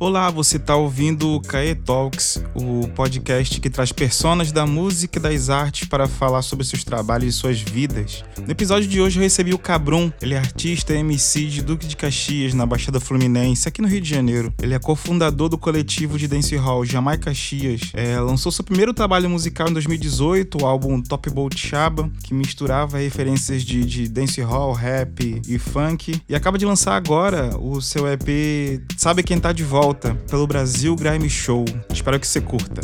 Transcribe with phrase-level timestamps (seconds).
[0.00, 5.22] Olá, você está ouvindo o Cae Talks, o podcast que traz personas da música e
[5.22, 8.22] das artes para falar sobre seus trabalhos e suas vidas.
[8.40, 11.84] No episódio de hoje eu recebi o Cabrum, ele é artista e MC de Duque
[11.84, 14.54] de Caxias, na Baixada Fluminense, aqui no Rio de Janeiro.
[14.62, 17.90] Ele é cofundador do coletivo de dance hall Jamaica Caxias.
[17.92, 22.98] É, lançou seu primeiro trabalho musical em 2018, o álbum Top Bolt Chaba, que misturava
[22.98, 26.22] referências de, de dance hall, rap e funk.
[26.28, 30.46] E acaba de lançar agora o seu EP Sabe Quem Tá de Volta volta pelo
[30.46, 31.64] Brasil Grime Show.
[31.90, 32.82] Espero que você curta.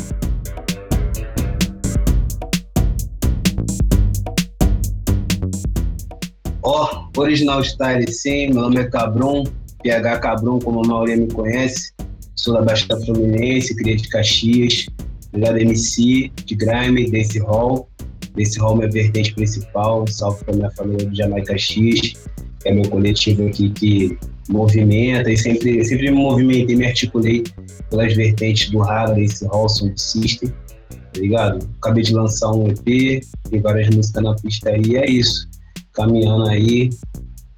[6.63, 9.43] Ó, oh, Original Style sim, meu nome é Cabrum,
[9.83, 11.93] PH Cabrum, como a maioria me conhece.
[12.35, 14.87] Sou da Baixada Fluminense, cria de Caxias,
[15.31, 17.87] ligado MC, de Grime, Dance Hall.
[18.35, 22.13] Dance Hall é minha vertente principal, salve para minha família de Jamaica Caxias,
[22.61, 24.17] que é meu coletivo aqui que
[24.49, 27.43] movimenta e sempre, sempre me movimentei, me articulei
[27.89, 30.49] pelas vertentes do Raga, esse Halson System,
[30.89, 31.69] tá ligado?
[31.81, 35.47] Acabei de lançar um EP, tem várias músicas na pista aí, e é isso.
[35.93, 36.89] Caminhando aí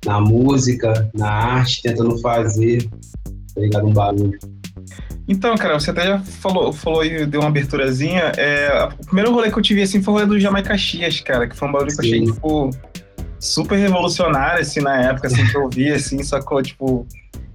[0.05, 2.88] na música, na arte, tentando fazer,
[3.53, 3.88] tá ligado?
[3.88, 4.38] Um barulho.
[5.27, 8.31] Então, cara, você até já falou, falou e deu uma aberturazinha.
[8.38, 11.47] É, o primeiro rolê que eu tive assim foi o rolê do Jamaica Caxias, cara,
[11.47, 11.97] que foi um barulho Sim.
[11.97, 12.69] que eu achei, tipo,
[13.39, 17.07] super revolucionário, assim, na época, assim, que eu vi, assim, sacou, tipo,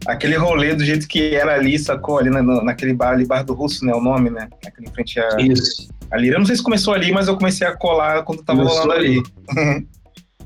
[0.06, 3.54] aquele rolê do jeito que era ali, sacou, ali na, naquele bar ali, Bar do
[3.54, 5.36] Russo, né, o nome, né, aquele em frente a...
[5.40, 5.88] Isso.
[6.10, 8.82] Ali, eu não sei se começou ali, mas eu comecei a colar quando tava começou
[8.82, 9.22] rolando ali.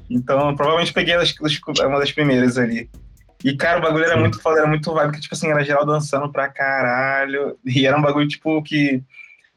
[0.08, 1.34] então, provavelmente peguei as,
[1.80, 2.88] uma das primeiras ali.
[3.44, 4.20] E, cara, o bagulho era Sim.
[4.20, 7.98] muito foda, era muito vibe, porque, tipo assim, era geral dançando pra caralho, e era
[7.98, 9.02] um bagulho, tipo, que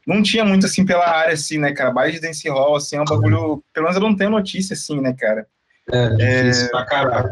[0.06, 3.00] não tinha muito, assim, pela área, assim, né, cara, baile de dance hall, assim, é
[3.00, 5.46] um bagulho, pelo menos eu não tenho notícia, assim, né, cara.
[5.92, 6.68] É, difícil é...
[6.70, 7.30] pra caralho.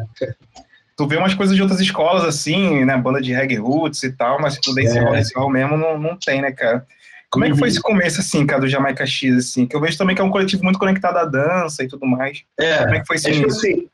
[0.96, 2.96] Tu vê umas coisas de outras escolas, assim, né?
[2.96, 5.20] Banda de reggae roots e tal, mas tipo, desse é.
[5.20, 6.84] esse hall mesmo não, não tem, né, cara?
[7.30, 7.72] Como é que foi uhum.
[7.72, 9.66] esse começo, assim, cara, do Jamaica X, assim?
[9.66, 12.42] Que eu vejo também que é um coletivo muito conectado à dança e tudo mais.
[12.58, 13.50] É, Como é que foi esse é, início?
[13.50, 13.88] Assim,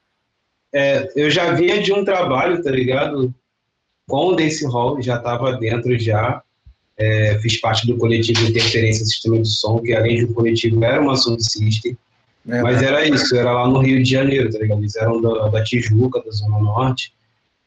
[0.73, 3.35] é, eu já vinha de um trabalho, tá ligado?
[4.09, 6.43] Com o Dance Hall, já estava dentro já.
[6.97, 11.01] É, fiz parte do coletivo Interferência Sistema de Som, que além de um coletivo era
[11.01, 11.99] uma sound system.
[12.49, 14.81] É, Mas era isso, era lá no Rio de Janeiro, tá ligado?
[14.81, 17.13] Eles eram da, da Tijuca, da Zona Norte.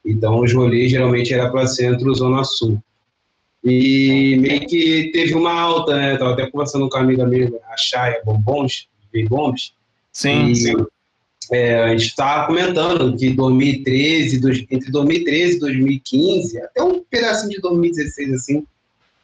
[0.06, 2.82] Então os rolês geralmente era para centro, Zona Sul.
[3.64, 6.16] E meio que teve uma alta, né?
[6.18, 8.88] tava até conversando com a amiga minha, a Chaya Bombons,
[9.28, 9.74] Bombs.
[10.14, 10.76] Sim, e, sim.
[11.52, 17.52] É, a gente estava comentando que 2013, dois, entre 2013 e 2015, até um pedacinho
[17.52, 18.66] de 2016, assim,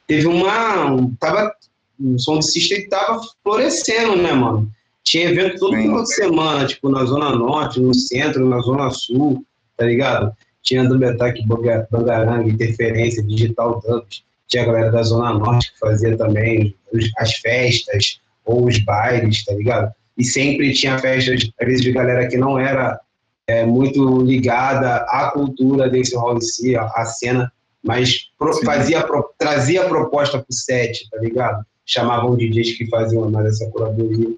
[0.08, 0.92] teve uma.
[0.92, 1.54] Um, tava,
[2.00, 4.72] o som de system tava florescendo, né, mano?
[5.04, 5.84] Tinha evento todo Sim.
[5.84, 9.46] final de semana, tipo, na Zona Norte, no centro, na Zona Sul,
[9.78, 10.32] tá ligado?
[10.62, 14.24] Tinha do Betac Bangaranga, Interferência, Digital Dubs.
[14.48, 16.76] Tinha a galera da Zona Norte que fazia também
[17.18, 19.94] as festas ou os bailes, tá ligado?
[20.18, 23.00] E sempre tinha festas, às vezes, de galera que não era
[23.48, 27.52] é, muito ligada à cultura desse hall em si, à cena,
[27.84, 31.66] mas pro, fazia, pro, trazia proposta pro set, tá ligado?
[31.86, 34.30] Chamavam DJs que faziam mais essa curadoria.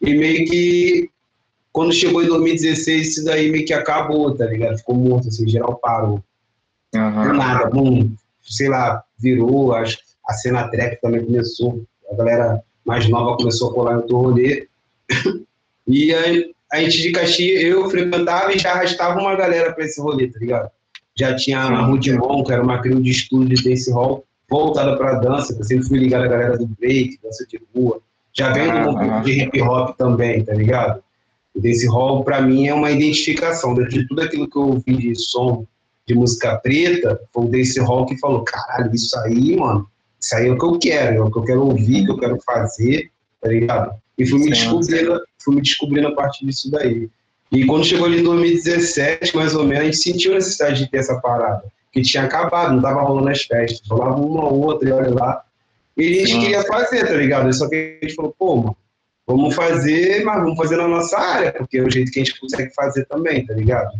[0.00, 1.10] E meio que,
[1.72, 4.78] quando chegou em 2016, isso daí meio que acabou, tá ligado?
[4.78, 6.22] Ficou morto, assim, geral parou.
[6.94, 7.22] Uhum.
[7.22, 9.84] Do nada, bum, sei lá, virou, a,
[10.26, 14.66] a cena trap também começou, a galera mais nova começou a colar no rolê.
[15.86, 20.00] e aí, a gente de Caxias, eu frequentava e já arrastava uma galera pra esse
[20.00, 20.70] rolê, tá ligado?
[21.16, 25.54] Já tinha a Rudimon, que era uma crio de estúdio desse hall, voltada pra dança,
[25.56, 28.00] eu sempre fui ligado à galera do break, dança de rua,
[28.32, 31.02] já vem um pouco de hip hop também, tá ligado?
[31.54, 33.74] O Dance Hall, pra mim, é uma identificação.
[33.74, 35.66] De tudo aquilo que eu ouvi de som
[36.06, 39.86] de música preta, foi o Dance Hall que falou: caralho, isso aí, mano,
[40.20, 42.18] isso aí é o que eu quero, é o que eu quero ouvir, que eu
[42.18, 43.92] quero fazer, tá ligado?
[44.16, 47.08] E fui me, descobrindo, fui me descobrindo a partir disso daí.
[47.50, 50.90] E quando chegou ali em 2017, mais ou menos, a gente sentiu a necessidade de
[50.90, 51.64] ter essa parada.
[51.92, 53.80] Que tinha acabado, não tava rolando as festas.
[53.88, 55.42] Rolava uma ou outra, e olha lá,
[55.96, 57.52] e a gente queria fazer, tá ligado?
[57.52, 58.76] Só que a gente falou, pô,
[59.26, 62.40] vamos fazer, mas vamos fazer na nossa área, porque é o jeito que a gente
[62.40, 63.90] consegue fazer também, tá ligado?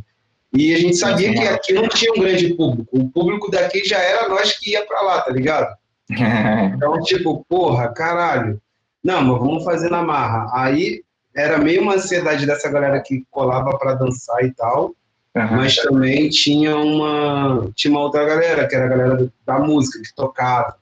[0.52, 2.88] E a gente sabia que aqui não tinha um grande público.
[2.98, 5.74] O público daqui já era nós que ia pra lá, tá ligado?
[6.74, 8.60] Então, tipo, porra, caralho.
[9.02, 10.50] Não, mas vamos fazer na marra.
[10.52, 11.02] Aí
[11.36, 14.94] era meio uma ansiedade dessa galera que colava para dançar e tal.
[15.36, 15.56] Uhum.
[15.56, 20.12] Mas também tinha uma, tinha uma outra galera, que era a galera da música, que
[20.14, 20.76] tocava,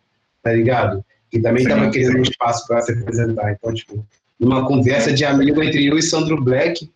[0.48, 1.04] tá ligado?
[1.30, 3.52] que também estava querendo um espaço para se apresentar.
[3.52, 4.06] Então, tipo,
[4.38, 6.88] numa conversa de amigo entre eu e Sandro Black,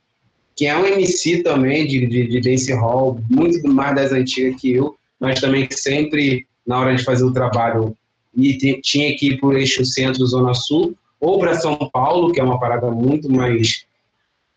[0.57, 4.73] que é um MC também de, de, de dance hall, muito mais das antigas que
[4.73, 7.97] eu, mas também que sempre na hora de fazer o trabalho
[8.35, 12.45] e tinha que ir para o eixo centro-zona sul, ou para São Paulo, que é
[12.45, 13.85] uma parada muito mais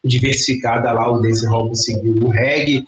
[0.04, 2.86] diversificada lá, o Dance Hall conseguiu, o reggae,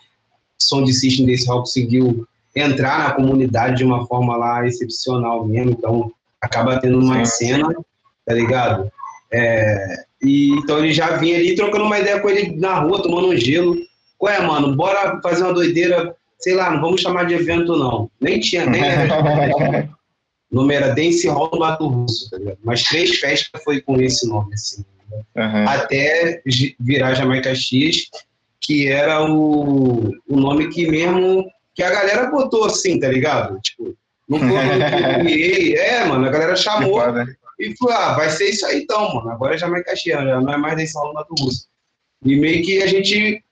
[0.57, 2.25] som de system Dance Hall conseguiu
[2.57, 6.11] entrar na comunidade de uma forma lá excepcional mesmo, então
[6.41, 7.73] acaba tendo uma cena,
[8.25, 8.89] tá ligado?
[9.31, 13.29] É, e, então ele já vinha ali trocando uma ideia com ele na rua, tomando
[13.29, 13.75] um gelo.
[14.17, 14.75] Qual é, mano?
[14.75, 18.09] Bora fazer uma doideira, sei lá, não vamos chamar de evento, não.
[18.19, 19.89] Nem tinha, nem era.
[20.51, 22.57] o nome era Dance Hall do Mato Russo, tá ligado?
[22.63, 24.83] Mas três festas foi com esse nome, assim.
[25.35, 25.69] Uhum.
[25.69, 26.41] Até
[26.79, 28.09] virar Jamaica X,
[28.59, 31.45] que era o, o nome que mesmo
[31.77, 33.59] que a galera botou assim, tá ligado?
[33.61, 33.95] Tipo,
[34.27, 34.47] não foi
[35.77, 36.99] É, mano, a galera chamou
[37.59, 39.29] e falou, ah, vai ser isso aí então, mano.
[39.29, 41.67] Agora é Jamaica X, já não é mais desse Hall do Russo.
[42.25, 43.43] E meio que a gente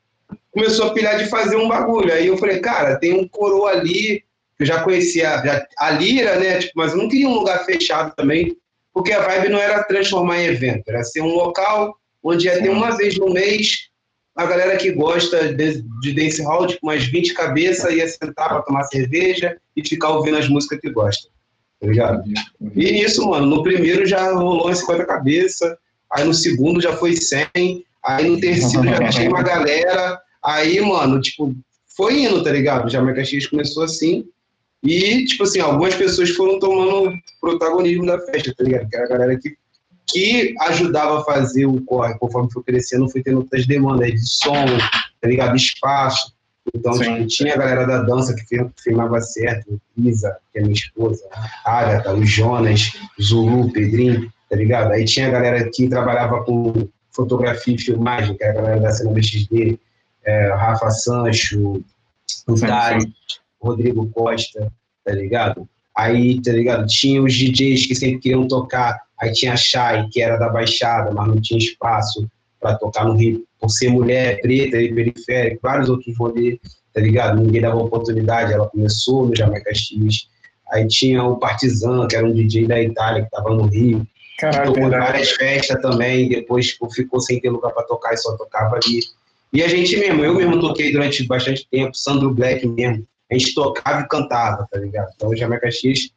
[0.52, 2.12] começou a pilhar de fazer um bagulho.
[2.12, 4.26] Aí eu falei, cara, tem um coroa ali
[4.60, 6.60] eu já conhecia já, a Lira, né?
[6.60, 8.56] Tipo, mas eu não queria um lugar fechado também,
[8.94, 12.70] porque a vibe não era transformar em evento, era ser um local onde ia ter
[12.70, 13.90] uma vez no mês
[14.36, 18.62] a galera que gosta de, de dance hall, tipo, umas 20 cabeças, ia sentar para
[18.62, 21.30] tomar cerveja e ficar ouvindo as músicas que gosta.
[21.80, 22.24] Tá ligado?
[22.76, 25.76] E nisso, mano, no primeiro já rolou umas 50 cabeças,
[26.12, 31.22] aí no segundo já foi 100, aí no terceiro já tinha uma galera, aí, mano,
[31.22, 31.56] tipo,
[31.96, 32.90] foi indo, tá ligado?
[32.90, 34.26] Já Jamaica X começou assim,
[34.84, 37.12] e, tipo assim, algumas pessoas foram tomando
[37.42, 38.88] protagonismo da festa, tá ligado?
[38.88, 39.56] Que era a galera que,
[40.08, 44.66] que ajudava a fazer o corre, conforme foi crescendo, foi tendo outras demandas de som,
[45.22, 45.56] tá ligado?
[45.56, 46.34] Espaço.
[46.74, 51.24] Então, tipo, tinha a galera da dança que filmava certo, Isa, que é minha esposa,
[51.64, 52.92] Agatha, o Jonas,
[53.22, 54.92] Zulu, Pedrinho, tá ligado?
[54.92, 58.92] Aí tinha a galera que trabalhava com fotografia e filmagem, que era a galera da
[58.92, 59.80] cena BXD,
[60.26, 61.84] é, Rafa Sancho,
[62.48, 63.14] o Dali,
[63.62, 64.72] Rodrigo Costa,
[65.04, 65.70] tá ligado?
[65.96, 66.88] Aí, tá ligado?
[66.88, 71.12] Tinha os DJs que sempre queriam tocar, aí tinha a Shai, que era da Baixada,
[71.12, 72.28] mas não tinha espaço
[72.60, 76.58] para tocar no Rio, por ser mulher, preta e periférica, vários outros rolês,
[76.94, 77.42] tá ligado?
[77.42, 80.28] Ninguém dava oportunidade, ela começou no Jamaica X.
[80.72, 84.06] Aí tinha o Partizan, que era um DJ da Itália, que tava no Rio.
[84.40, 88.36] Caralho, tocou várias festas também, depois tipo, ficou sem ter lugar para tocar e só
[88.36, 89.00] tocava ali.
[89.54, 93.54] E a gente mesmo, eu mesmo toquei durante bastante tempo, Sandro Black mesmo, a gente
[93.54, 95.10] tocava e cantava, tá ligado?
[95.16, 96.10] Então o Jamaica X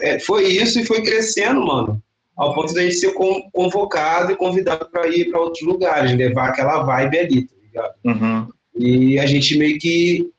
[0.00, 2.02] é, foi isso e foi crescendo, mano,
[2.38, 3.12] ao ponto de a gente ser
[3.52, 7.94] convocado e convidado para ir para outros lugares, levar aquela vibe ali, tá ligado?
[8.04, 8.48] Uhum.
[8.78, 10.30] E a gente meio que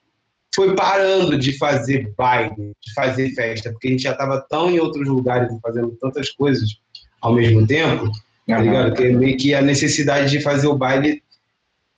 [0.55, 4.79] foi parando de fazer baile, de fazer festa, porque a gente já estava tão em
[4.79, 6.69] outros lugares fazendo tantas coisas
[7.21, 8.11] ao mesmo tempo, uhum.
[8.47, 8.93] tá ligado?
[8.93, 11.21] Que meio que a necessidade de fazer o baile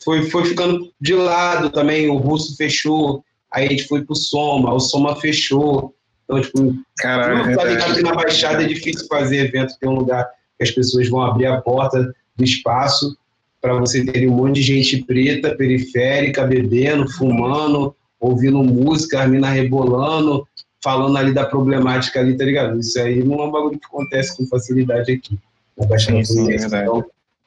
[0.04, 4.74] foi, foi ficando de lado também, o russo fechou, aí a gente foi pro Soma,
[4.74, 5.94] o Soma fechou.
[6.32, 10.30] Então, tipo, Caralho, tá ligado que na Baixada é difícil fazer evento, tem um lugar
[10.58, 13.18] que as pessoas vão abrir a porta do espaço
[13.60, 19.50] para você ter um monte de gente preta, periférica, bebendo, fumando, ouvindo música, a mina
[19.50, 20.48] rebolando,
[20.82, 22.80] falando ali da problemática ali, tá ligado?
[22.80, 25.38] Isso aí não é um bagulho que acontece com facilidade aqui.
[25.78, 27.06] Na Baixada sim, sim, é então,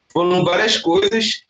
[0.09, 1.43] foram várias coisas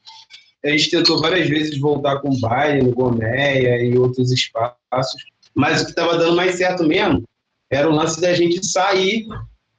[0.65, 5.23] a gente tentou várias vezes voltar com o baile no Gomeia e outros espaços,
[5.55, 7.23] mas o que estava dando mais certo mesmo
[7.71, 9.25] era o lance da gente sair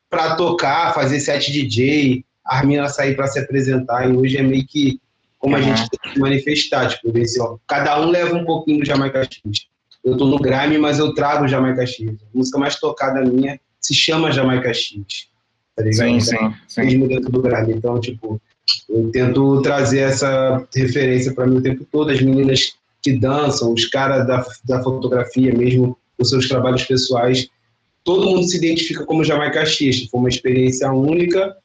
[0.08, 4.66] para tocar, fazer set DJ, a Armina sair para se apresentar, e hoje é meio
[4.66, 5.00] que
[5.38, 8.86] como a gente tem que manifestar, tipo, desse, ó, cada um leva um pouquinho do
[8.86, 9.40] Jamaica X.
[10.04, 12.08] Eu tô no Grime, mas eu trago o Jamaica X.
[12.08, 15.28] A música mais tocada minha se chama Jamaica X.
[15.74, 16.08] Tá ligado?
[16.08, 16.80] Sim, sim, sim.
[16.80, 17.74] Mesmo dentro do Grime.
[17.74, 18.40] Então, tipo,
[18.88, 23.86] eu tento trazer essa referência para mim o tempo todo, as meninas que dançam, os
[23.86, 27.48] caras da, da fotografia mesmo, os seus trabalhos pessoais,
[28.02, 31.56] todo mundo se identifica como Jamaica X, foi uma experiência única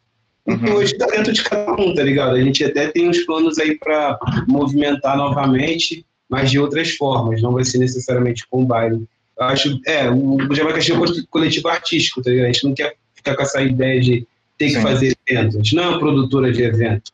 [0.45, 0.67] uhum.
[0.67, 2.35] e hoje está dentro de cada um, tá ligado?
[2.35, 7.53] A gente até tem uns planos aí para movimentar novamente, mas de outras formas, não
[7.53, 9.03] vai ser necessariamente com baile.
[9.39, 12.45] Eu acho, é, o Jamaica é um coletivo artístico, tá ligado?
[12.45, 14.27] A gente não quer ficar com essa ideia de
[14.59, 14.81] tem que sim.
[14.81, 15.57] fazer evento.
[15.57, 17.11] A gente não é uma produtora de evento.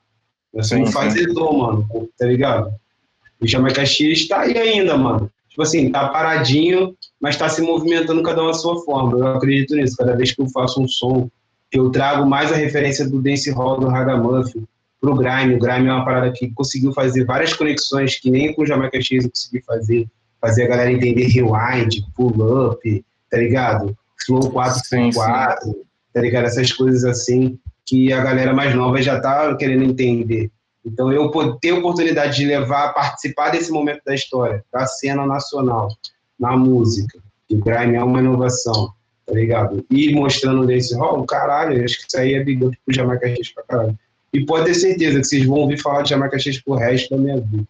[0.54, 2.74] Nós somos um fazedor, mano, tá ligado?
[3.42, 5.32] O Jamaica X está aí ainda, mano.
[5.50, 9.18] Tipo assim, tá paradinho, mas está se movimentando cada um à sua forma.
[9.18, 9.98] Eu acredito nisso.
[9.98, 11.30] Cada vez que eu faço um som,
[11.72, 14.64] que eu trago mais a referência do dance hall, do ragamuffin,
[15.02, 15.56] pro grime.
[15.56, 19.02] O grime é uma parada que conseguiu fazer várias conexões que nem com o Jamaica
[19.02, 20.08] X eu consegui fazer.
[20.40, 23.98] Fazer a galera entender rewind, pull up, tá ligado?
[24.26, 25.76] Flow 4x4,
[26.14, 26.46] tá ligado?
[26.46, 30.52] Essas coisas assim que a galera mais nova já tá querendo entender.
[30.86, 31.30] Então, eu
[31.62, 35.90] ter a oportunidade de levar, participar desse momento da história, da cena nacional,
[36.40, 37.20] na música,
[37.52, 38.94] o grime é uma inovação,
[39.26, 39.86] tá ligado?
[39.90, 43.64] E mostrando desse rol, caralho, acho que isso aí é bigode pro Jamaica X pra
[43.64, 44.00] caralho.
[44.34, 47.18] E pode ter certeza que vocês vão ouvir falar de Jamaica X pro resto da
[47.18, 47.68] minha vida.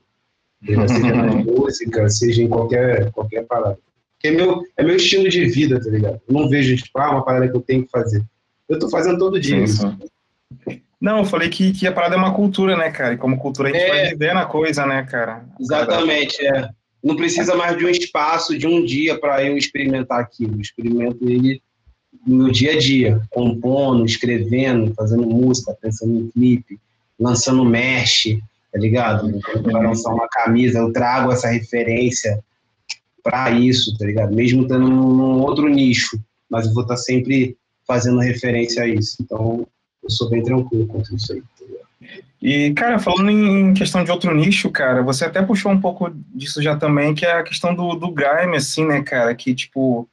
[0.88, 3.78] Seja na música, seja em qualquer, qualquer parada.
[4.16, 6.20] Porque é meu, é meu estilo de vida, tá ligado?
[6.28, 8.24] Eu não vejo, tipo, ah, uma parada que eu tenho que fazer.
[8.68, 9.86] Eu tô fazendo todo dia isso.
[11.00, 13.14] Não, eu falei que, que a parada é uma cultura, né, cara?
[13.14, 15.46] E como cultura a gente é, vai viver na coisa, né, cara?
[15.60, 16.70] Exatamente, é.
[17.04, 20.56] Não precisa mais de um espaço, de um dia para eu experimentar aquilo.
[20.56, 21.62] Eu experimento ele
[22.26, 26.80] no dia a dia, compondo, escrevendo, fazendo música, pensando em clipe,
[27.20, 28.38] lançando mesh,
[28.72, 29.40] tá ligado?
[29.64, 32.44] Para lançar uma camisa, eu trago essa referência
[33.24, 34.36] para isso, tá ligado?
[34.36, 39.18] Mesmo estando num outro nicho, mas eu vou estar tá sempre fazendo referência a isso.
[39.22, 39.68] Então,
[40.08, 41.44] eu sou bem tranquilo com isso aí.
[42.42, 46.62] E, cara, falando em questão de outro nicho, cara, você até puxou um pouco disso
[46.62, 50.08] já também, que é a questão do, do grime, assim, né, cara, que, tipo,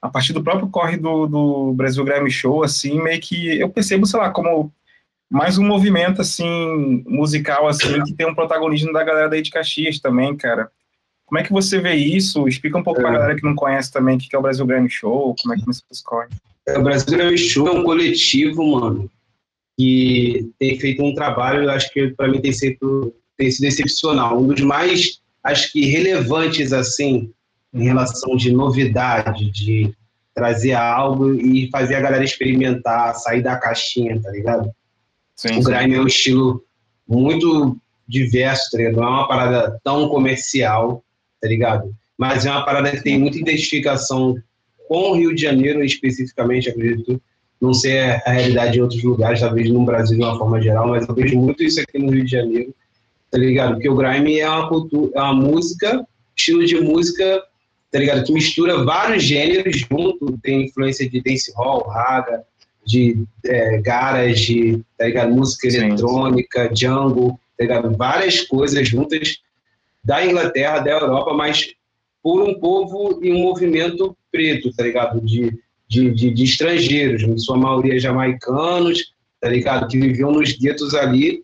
[0.00, 4.06] a partir do próprio corre do, do Brasil Grime Show, assim, meio que eu percebo,
[4.06, 4.72] sei lá, como
[5.28, 9.98] mais um movimento, assim, musical, assim, que tem um protagonismo da galera daí de Caxias
[9.98, 10.70] também, cara.
[11.26, 12.46] Como é que você vê isso?
[12.46, 13.02] Explica um pouco é.
[13.02, 15.58] pra galera que não conhece também o que é o Brasil Grime Show, como é
[15.58, 16.30] que você escolhe.
[16.68, 19.10] É, o Brasil Grime Show é um coletivo, mano,
[19.76, 24.40] que tem feito um trabalho, acho que para mim tem sido, tem sido excepcional.
[24.40, 27.30] Um dos mais, acho que relevantes, assim,
[27.74, 29.92] em relação de novidade, de
[30.34, 34.70] trazer algo e fazer a galera experimentar, sair da caixinha, tá ligado?
[35.34, 36.64] Sim, o grime é um estilo
[37.06, 37.76] muito
[38.08, 38.96] diverso, tá ligado?
[38.96, 41.04] Não é uma parada tão comercial,
[41.40, 41.94] tá ligado?
[42.16, 44.36] Mas é uma parada que tem muita identificação
[44.88, 47.20] com o Rio de Janeiro, especificamente, acredito,
[47.66, 51.06] não sei a realidade em outros lugares, talvez no Brasil de uma forma geral, mas
[51.06, 52.74] eu vejo muito isso aqui no Rio de Janeiro,
[53.30, 53.74] tá ligado?
[53.74, 57.42] Porque o grime é uma cultura, é uma música, estilo de música,
[57.90, 58.24] tá ligado?
[58.24, 62.44] Que mistura vários gêneros junto, tem influência de dancehall, raga,
[62.86, 65.32] de é, garage, tá ligado?
[65.32, 65.78] Música Sim.
[65.78, 67.96] eletrônica, jungle, tá ligado?
[67.96, 69.38] Várias coisas juntas
[70.04, 71.74] da Inglaterra, da Europa, mas
[72.22, 75.20] por um povo e um movimento preto, tá ligado?
[75.20, 75.58] De
[75.88, 79.88] de, de, de estrangeiros, em sua maioria jamaicanos, tá ligado?
[79.88, 81.42] Que viviam nos guetos ali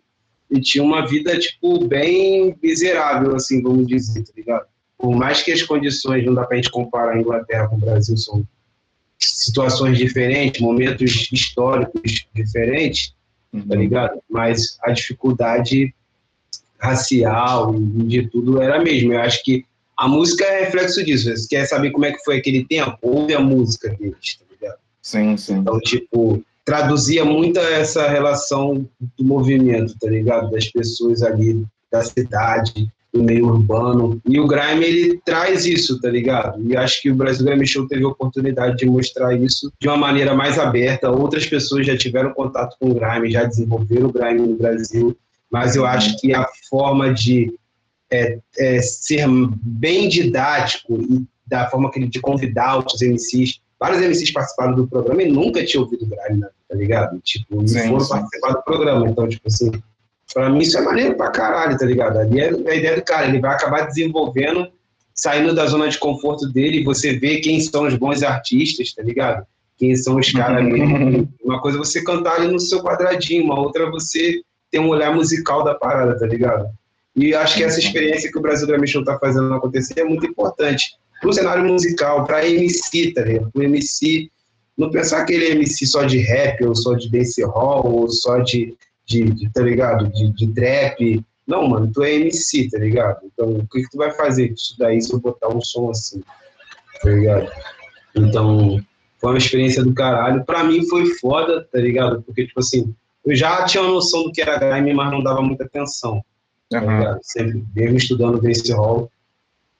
[0.49, 4.65] e tinham uma vida, tipo, bem miserável, assim, vamos dizer, tá ligado?
[4.97, 8.15] Por mais que as condições, não dá pra gente comparar a Inglaterra com o Brasil,
[8.17, 8.45] são
[9.19, 13.13] situações diferentes, momentos históricos diferentes,
[13.51, 13.67] tá uhum.
[13.67, 14.19] tá ligado?
[14.29, 15.93] Mas a dificuldade
[16.77, 19.13] racial e de tudo era a mesma.
[19.13, 19.65] Eu acho que
[19.97, 21.29] a música é reflexo disso.
[21.29, 22.97] Você quer saber como é que foi aquele tempo?
[23.01, 24.79] Ouve a música deles, tá ligado?
[25.01, 25.55] Sim, sim.
[25.55, 30.51] Então, tipo, traduzia muito essa relação do movimento, tá ligado?
[30.51, 34.19] Das pessoas ali da cidade, do meio urbano.
[34.27, 36.59] E o Grime, ele traz isso, tá ligado?
[36.67, 39.97] E acho que o Brasil Grime Show teve a oportunidade de mostrar isso de uma
[39.97, 41.11] maneira mais aberta.
[41.11, 45.15] Outras pessoas já tiveram contato com o Grime, já desenvolveram o Grime no Brasil,
[45.51, 47.53] mas eu acho que a forma de
[48.13, 49.27] é, é, ser
[49.63, 53.59] bem didático e da forma que ele de convidar outros MCs.
[53.79, 57.19] Vários MCs participaram do programa e nunca tinha ouvido né, tá ligado?
[57.21, 58.09] Tipo, sim, foram sim.
[58.09, 59.09] participar do programa.
[59.09, 59.71] Então, tipo assim,
[60.31, 62.17] pra mim isso é maneiro pra caralho, tá ligado?
[62.17, 64.69] Ali é a ideia do cara, ele vai acabar desenvolvendo,
[65.13, 69.45] saindo da zona de conforto dele, você vê quem são os bons artistas, tá ligado?
[69.77, 71.27] Quem são os caras ali.
[71.43, 74.39] Uma coisa é você cantar ali no seu quadradinho, uma outra é você
[74.71, 76.67] ter um olhar musical da parada, tá ligado?
[77.15, 80.25] E acho que essa experiência que o Brasil Grammy Show está fazendo acontecer é muito
[80.25, 83.49] importante para o cenário musical, para MC, tá ligado?
[83.53, 84.29] O MC
[84.77, 89.25] não pensar aquele MC só de rap, ou só de dancehall, ou só de, de,
[89.25, 90.11] de tá ligado?
[90.11, 91.23] De, de trap.
[91.47, 93.19] Não, mano, tu é MC, tá ligado?
[93.25, 95.89] Então, o que, que tu vai fazer com isso daí se eu botar um som
[95.89, 96.21] assim,
[97.01, 97.51] tá ligado?
[98.15, 98.79] Então,
[99.19, 100.43] foi uma experiência do caralho.
[100.43, 102.21] Pra mim foi foda, tá ligado?
[102.23, 102.93] Porque, tipo assim,
[103.25, 106.23] eu já tinha uma noção do que era grime, mas não dava muita atenção.
[106.81, 107.19] Uhum.
[107.21, 109.11] Sempre, mesmo estudando dancehall,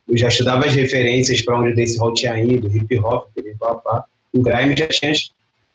[0.07, 3.29] eu já estudava as referências para onde o dancehall tinha ido, hip hop,
[3.83, 5.13] pá, o grime já tinha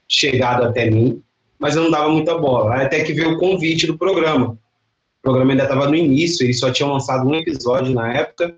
[0.09, 1.23] chegado até mim,
[1.59, 2.83] mas eu não dava muita bola.
[2.83, 4.51] Até que veio o convite do programa.
[4.51, 8.55] O programa ainda estava no início, eles só tinham lançado um episódio na época,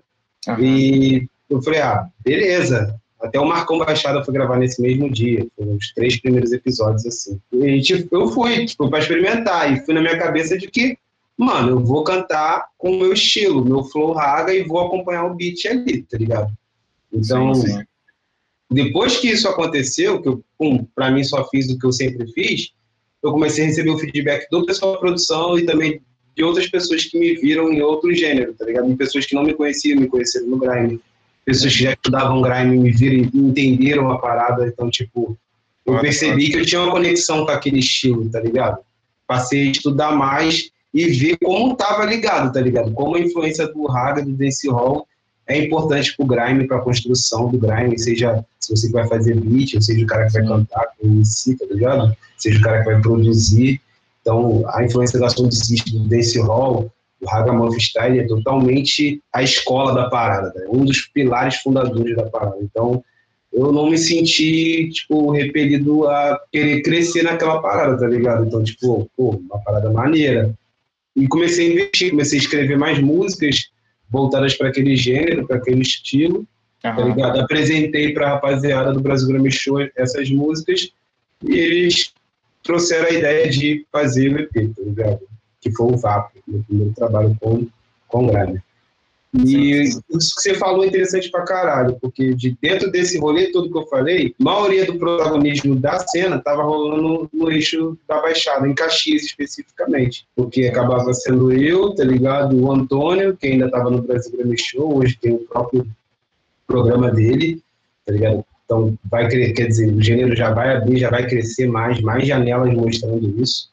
[0.47, 0.59] uhum.
[0.59, 2.99] e eu falei, ah, beleza.
[3.19, 7.39] Até o Marcão Baixada foi gravar nesse mesmo dia, foram os três primeiros episódios assim.
[7.53, 10.97] E tipo, eu fui, tipo, para experimentar, e fui na minha cabeça de que
[11.43, 15.33] mano, eu vou cantar com o meu estilo, meu flow raga e vou acompanhar o
[15.33, 16.51] beat ali, tá ligado?
[17.11, 17.83] Então, sim, sim.
[18.69, 22.31] depois que isso aconteceu, que eu, pum, pra mim só fiz o que eu sempre
[22.31, 22.71] fiz,
[23.23, 25.99] eu comecei a receber o feedback do pessoal da produção e também
[26.35, 28.87] de outras pessoas que me viram em outro gênero, tá ligado?
[28.87, 30.99] De pessoas que não me conheciam, me conheceram no grime.
[31.43, 34.67] pessoas que já estudavam grime me viram e entenderam a parada.
[34.67, 35.37] Então, tipo,
[35.85, 38.79] eu percebi que eu tinha uma conexão com aquele estilo, tá ligado?
[39.27, 42.91] Passei a estudar mais e ver como tava ligado, tá ligado?
[42.93, 45.07] Como a influência do raga, do dancehall
[45.47, 49.81] é importante pro grime, pra construção do grime, seja se você vai fazer beat, ou
[49.81, 52.15] seja o cara que vai cantar com o MC, tá ligado?
[52.37, 53.81] Seja o cara que vai produzir.
[54.21, 59.93] Então, a influência da Sound System, do dancehall, do Ragamuffin Style é totalmente a escola
[59.93, 60.67] da parada, né?
[60.69, 62.57] um dos pilares fundadores da parada.
[62.61, 63.03] Então,
[63.51, 68.45] eu não me senti, tipo, repelido a querer crescer naquela parada, tá ligado?
[68.45, 70.53] Então, tipo, pô, uma parada maneira.
[71.15, 73.69] E comecei a investir, comecei a escrever mais músicas
[74.09, 76.45] voltadas para aquele gênero, para aquele estilo, uhum.
[76.81, 77.39] tá ligado?
[77.39, 80.91] Apresentei para a rapaziada do Brasil Grammy Show essas músicas
[81.43, 82.13] e eles
[82.63, 85.19] trouxeram a ideia de fazer o EP, tá ligado?
[85.59, 87.67] Que foi o VAP, meu primeiro trabalho com,
[88.07, 88.61] com Grammy.
[89.33, 90.01] E isso
[90.35, 93.87] que você falou é interessante pra caralho, porque de dentro desse rolê todo que eu
[93.87, 99.23] falei, a maioria do protagonismo da cena tava rolando no eixo da Baixada, em Caxias
[99.23, 100.27] especificamente.
[100.35, 102.61] Porque acabava sendo eu, tá ligado?
[102.61, 105.87] O Antônio, que ainda tava no Brasil Grammy Show, hoje tem o próprio
[106.67, 107.61] programa dele,
[108.05, 108.45] tá ligado?
[108.65, 112.27] Então vai querer, quer dizer, o gênero já vai abrir, já vai crescer mais, mais
[112.27, 113.69] janelas mostrando isso.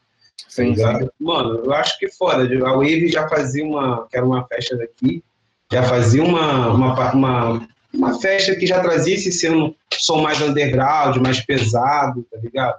[0.47, 1.09] Sim, tá sim.
[1.19, 2.43] Mano, eu acho que foda.
[2.43, 5.23] A Wave já fazia uma, que era uma festa daqui,
[5.71, 11.17] já fazia uma, uma, uma, uma festa que já trazia esse sendo som mais underground,
[11.17, 12.77] mais pesado, tá ligado?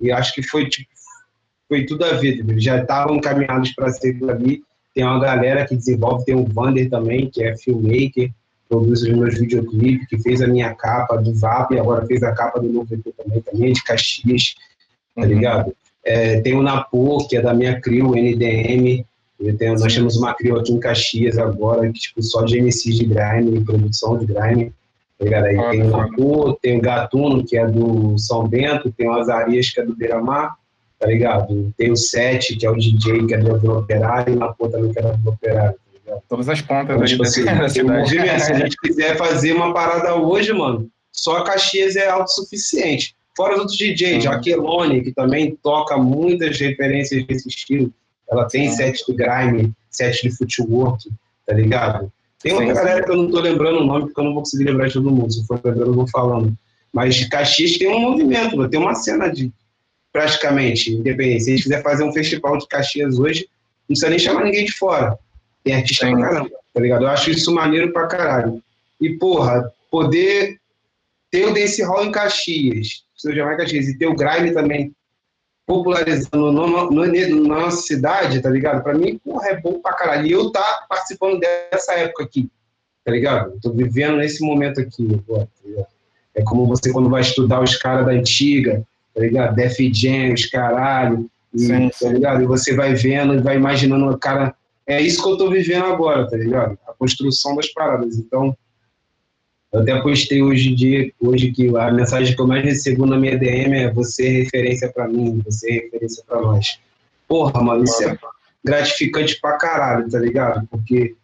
[0.00, 0.90] E acho que foi tipo,
[1.68, 4.62] foi tudo a ver, eles já estavam encaminhados para ser ali.
[4.94, 8.30] Tem uma galera que desenvolve, tem o Vander também, que é filmmaker,
[8.68, 12.60] produz os meus videoclipes, que fez a minha capa do VAP, agora fez a capa
[12.60, 14.54] do novo EP também, também de Caxias,
[15.14, 15.28] tá uhum.
[15.28, 15.76] ligado?
[16.04, 19.04] É, tem o Napô, que é da minha CRIO, NDM,
[19.56, 23.06] tenho, nós temos uma CRIO aqui em Caxias agora, que tipo, só de MCs de
[23.06, 24.72] grime, produção de grime.
[25.18, 25.44] Tá ligado?
[25.44, 29.12] Aí ah, tem o Napu, tem o Gatuno, que é do São Bento, tem o
[29.12, 30.56] Azarias, que é do Beira-Mar,
[30.98, 31.72] tá ligado?
[31.76, 34.68] Tem o Sete, que é o DJ, que é do Vila Operário, e o Napu
[34.68, 35.74] também, que é do Operário.
[36.06, 37.42] Tá Todas as pontas então, tipo assim,
[37.84, 38.40] movimento.
[38.40, 43.14] Se a gente quiser fazer uma parada hoje, mano, só Caxias é autossuficiente.
[43.36, 44.24] Fora os outros DJs.
[44.24, 47.92] Jaquelone, que também toca muitas referências desse estilo.
[48.30, 51.10] Ela tem set de grime, set de footwork,
[51.46, 52.12] tá ligado?
[52.42, 54.64] Tem outra galera que eu não tô lembrando o nome, porque eu não vou conseguir
[54.64, 55.32] lembrar de todo mundo.
[55.32, 56.56] Se for lembrando, eu vou falando.
[56.92, 59.52] Mas Caxias tem um movimento, tem uma cena de
[60.12, 61.44] praticamente independente.
[61.44, 63.48] Se a gente quiser fazer um festival de Caxias hoje,
[63.88, 65.18] não precisa nem chamar ninguém de fora.
[65.62, 66.12] Tem artista Sim.
[66.12, 67.04] pra caramba, tá ligado?
[67.04, 68.62] Eu acho isso maneiro pra caralho.
[69.00, 70.58] E, porra, poder
[71.30, 74.92] ter o Dance Hall em Caxias, se eu Caxias, e ter o Grime também
[75.70, 78.82] popularizando no, no, no, na nossa cidade, tá ligado?
[78.82, 80.26] Pra mim, porra, é bom pra caralho.
[80.26, 82.50] E eu tá participando dessa época aqui,
[83.04, 83.56] tá ligado?
[83.62, 85.84] Tô vivendo nesse momento aqui, porra, tá
[86.34, 88.82] É como você quando vai estudar os caras da antiga,
[89.14, 89.54] tá ligado?
[89.54, 92.04] Def Jam, os caralho, e, sim, sim.
[92.04, 92.42] tá ligado?
[92.42, 94.52] E você vai vendo e vai imaginando, cara,
[94.84, 96.76] é isso que eu tô vivendo agora, tá ligado?
[96.88, 98.18] A construção das paradas.
[98.18, 98.56] Então,
[99.72, 103.38] eu até postei hoje, dia, hoje que a mensagem que eu mais recebo na minha
[103.38, 106.80] DM é você é referência para mim, você é referência para nós.
[107.28, 108.18] Porra, mano, isso é
[108.64, 110.66] gratificante pra caralho, tá ligado?
[110.68, 111.14] Porque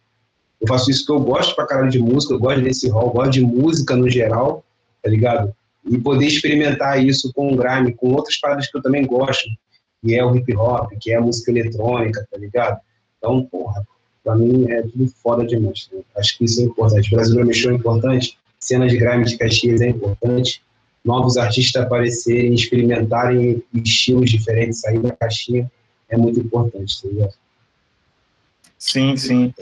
[0.61, 3.31] eu faço isso que eu gosto pra caralho de música, eu gosto desse rol, gosto
[3.31, 4.63] de música no geral,
[5.03, 5.53] tá ligado?
[5.85, 9.47] E poder experimentar isso com o grime, com outras paradas que eu também gosto,
[10.01, 12.79] que é o hip hop, que é a música eletrônica, tá ligado?
[13.17, 13.85] Então, porra,
[14.27, 15.89] para mim é tudo foda demais.
[15.93, 16.01] Né?
[16.17, 17.07] Acho que isso é importante.
[17.07, 20.61] O Brasil mexeu é importante, cena de grime de Caxias é importante,
[21.05, 25.71] novos artistas aparecerem, experimentarem estilos diferentes, sair da caixinha
[26.09, 27.33] é muito importante, tá ligado?
[28.77, 29.53] Sim, sim.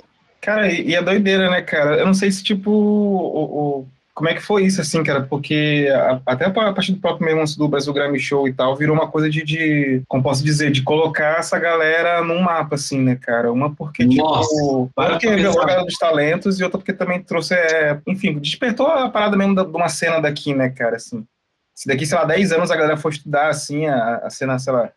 [0.42, 1.98] Cara, e a doideira, né, cara?
[1.98, 5.24] Eu não sei se, tipo, o, o como é que foi isso, assim, cara?
[5.24, 8.96] Porque a, até a partir do próprio mesmo do Brasil Grammy Show e tal, virou
[8.96, 13.18] uma coisa de, de, como posso dizer, de colocar essa galera num mapa, assim, né,
[13.18, 13.52] cara?
[13.52, 17.22] Uma porque, tipo, Nossa, tipo, porque viu a galera dos talentos e outra porque também
[17.22, 21.26] trouxe, é, enfim, despertou a parada mesmo de uma cena daqui, né, cara, assim.
[21.76, 24.72] Se daqui, sei lá, 10 anos a galera for estudar, assim, a, a cena, sei
[24.72, 24.90] lá,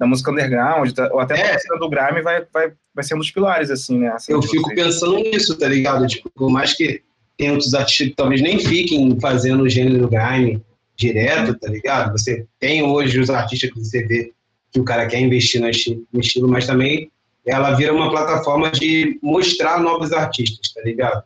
[0.00, 1.56] da música underground, ou até é.
[1.56, 4.16] a cena do Grammy vai, vai, vai ser um dos pilares, assim, né?
[4.30, 4.82] Eu fico vocês.
[4.82, 6.06] pensando nisso, tá ligado?
[6.06, 7.02] Tipo, por mais que
[7.36, 10.62] tem outros artistas que talvez nem fiquem fazendo o gênero grime
[10.96, 12.12] direto, tá ligado?
[12.12, 14.32] Você tem hoje os artistas que você vê
[14.70, 15.68] que o cara quer investir no
[16.20, 17.10] estilo, mas também
[17.44, 21.22] ela vira uma plataforma de mostrar novos artistas, tá ligado?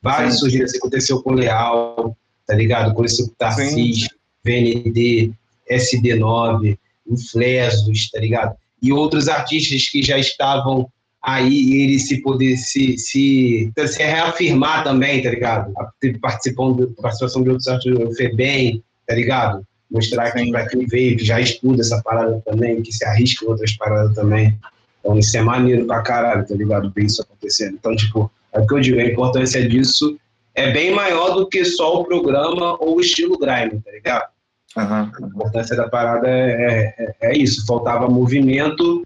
[0.00, 2.16] Vários surgiram, isso aconteceu com o Leal,
[2.46, 2.94] tá ligado?
[2.94, 4.08] Com esse Tarcís,
[4.44, 5.32] VND,
[5.70, 8.56] SD9, o Flesos, tá ligado?
[8.82, 10.90] E outros artistas que já estavam
[11.22, 15.72] aí ele se poder se, se, se reafirmar também, tá ligado?
[16.20, 19.66] Participando, participação de outros artistas, o FEBEM, tá ligado?
[19.90, 23.48] Mostrar que para quem veio, que já estuda essa parada também, que se arrisca em
[23.48, 24.58] outras paradas também.
[25.00, 26.92] Então isso é maneiro pra caralho, tá ligado?
[26.94, 27.76] Ver isso acontecendo.
[27.78, 30.18] Então, tipo, é o que eu digo, a importância disso
[30.54, 34.28] é bem maior do que só o programa ou o estilo grime, tá ligado?
[34.76, 34.82] Uhum.
[34.84, 39.02] A importância da parada é, é, é, isso, faltava movimento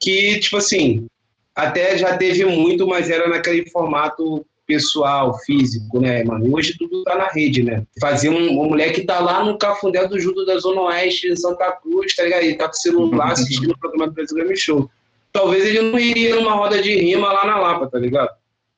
[0.00, 1.06] que, tipo assim,
[1.54, 6.54] até já teve muito, mas era naquele formato pessoal, físico, né, mano?
[6.54, 7.84] Hoje tudo tá na rede, né?
[8.00, 11.72] Fazer um, moleque que tá lá no Cafundé do Judo da Zona Oeste, em Santa
[11.72, 12.42] Cruz, tá ligado?
[12.42, 13.32] Ele tá com o celular uhum.
[13.32, 14.90] assistindo o programa do Brasil Game Show.
[15.32, 18.30] Talvez ele não iria numa roda de rima lá na Lapa, tá ligado?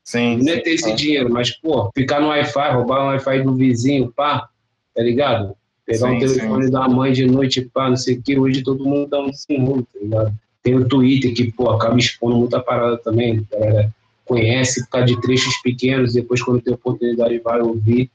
[0.02, 0.38] Sim.
[0.42, 4.12] Não é ter esse dinheiro, mas, pô, ficar no Wi-Fi, roubar o Wi-Fi do vizinho,
[4.14, 4.48] pá,
[4.94, 5.56] tá ligado?
[5.86, 6.70] Pegar sim, um telefone sim.
[6.70, 9.82] da mãe de noite, pá, não sei o que, hoje todo mundo dá um simulo,
[9.82, 10.34] tá ligado?
[10.64, 15.06] Tem o Twitter que, pô, acaba expondo muita parada também, a galera conhece por causa
[15.06, 18.10] de trechos pequenos, depois quando tem oportunidade vai ouvir,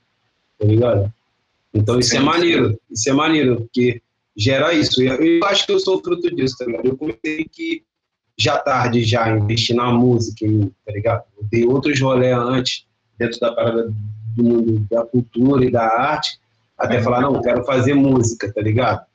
[0.57, 1.13] tá ligado?
[1.73, 4.01] Então isso é maneiro, isso é maneiro, porque
[4.35, 5.01] gera isso.
[5.03, 6.87] Eu, eu acho que eu sou fruto disso, tá ligado?
[6.87, 7.83] Eu comecei que
[8.35, 10.45] já tarde já investir na música,
[10.85, 11.23] tá ligado?
[11.37, 12.85] Eu dei outros rolês antes,
[13.17, 13.93] dentro da parada
[14.35, 16.39] do mundo da cultura e da arte,
[16.77, 19.05] até falar, não, quero fazer música, tá ligado?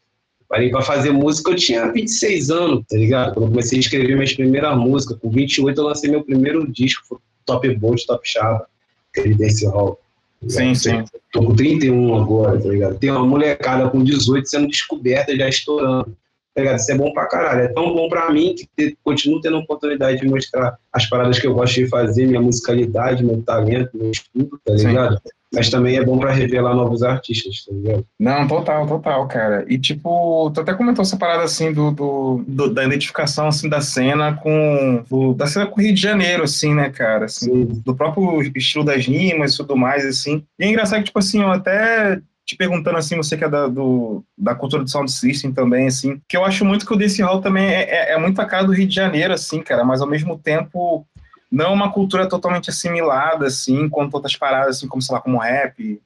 [0.48, 3.35] Parei para fazer música, eu tinha 26 anos, tá ligado?
[3.35, 7.04] Quando eu comecei a escrever minhas primeiras músicas, com 28 eu lancei meu primeiro disco,
[7.09, 8.66] foi Top Bolt, Top Chava,
[9.11, 9.98] aquele Dance Hall.
[10.42, 11.04] Tá sim, sim.
[11.33, 12.98] Tô com 31 agora, tá ligado?
[12.98, 16.14] Tem uma molecada com 18 sendo descoberta, já estourando.
[16.54, 16.74] Tá?
[16.74, 17.62] Isso é bom pra caralho.
[17.62, 21.46] É tão bom pra mim que continuo tendo a oportunidade de mostrar as paradas que
[21.46, 25.14] eu gosto de fazer, minha musicalidade, meu talento, meu estudo, tá ligado?
[25.16, 28.04] Sim mas também é bom para revelar novos artistas, tá ligado?
[28.18, 29.64] Não, total, total, cara.
[29.68, 33.80] E tipo, tu até comentou essa parada assim do, do, do da identificação assim da
[33.80, 37.26] cena com do, da cena com o Rio de Janeiro, assim, né, cara?
[37.26, 40.44] Assim, do próprio estilo das rimas e tudo mais, assim.
[40.58, 43.66] E é engraçado que, tipo assim, eu até te perguntando assim, você que é da,
[43.66, 47.22] do, da cultura do sound system também, assim, que eu acho muito que o Dance
[47.22, 50.00] Hall também é, é, é muito a cara do Rio de Janeiro, assim, cara, mas
[50.00, 51.07] ao mesmo tempo
[51.50, 56.00] não uma cultura totalmente assimilada, assim, quanto outras paradas, assim, como, sei lá, como rap,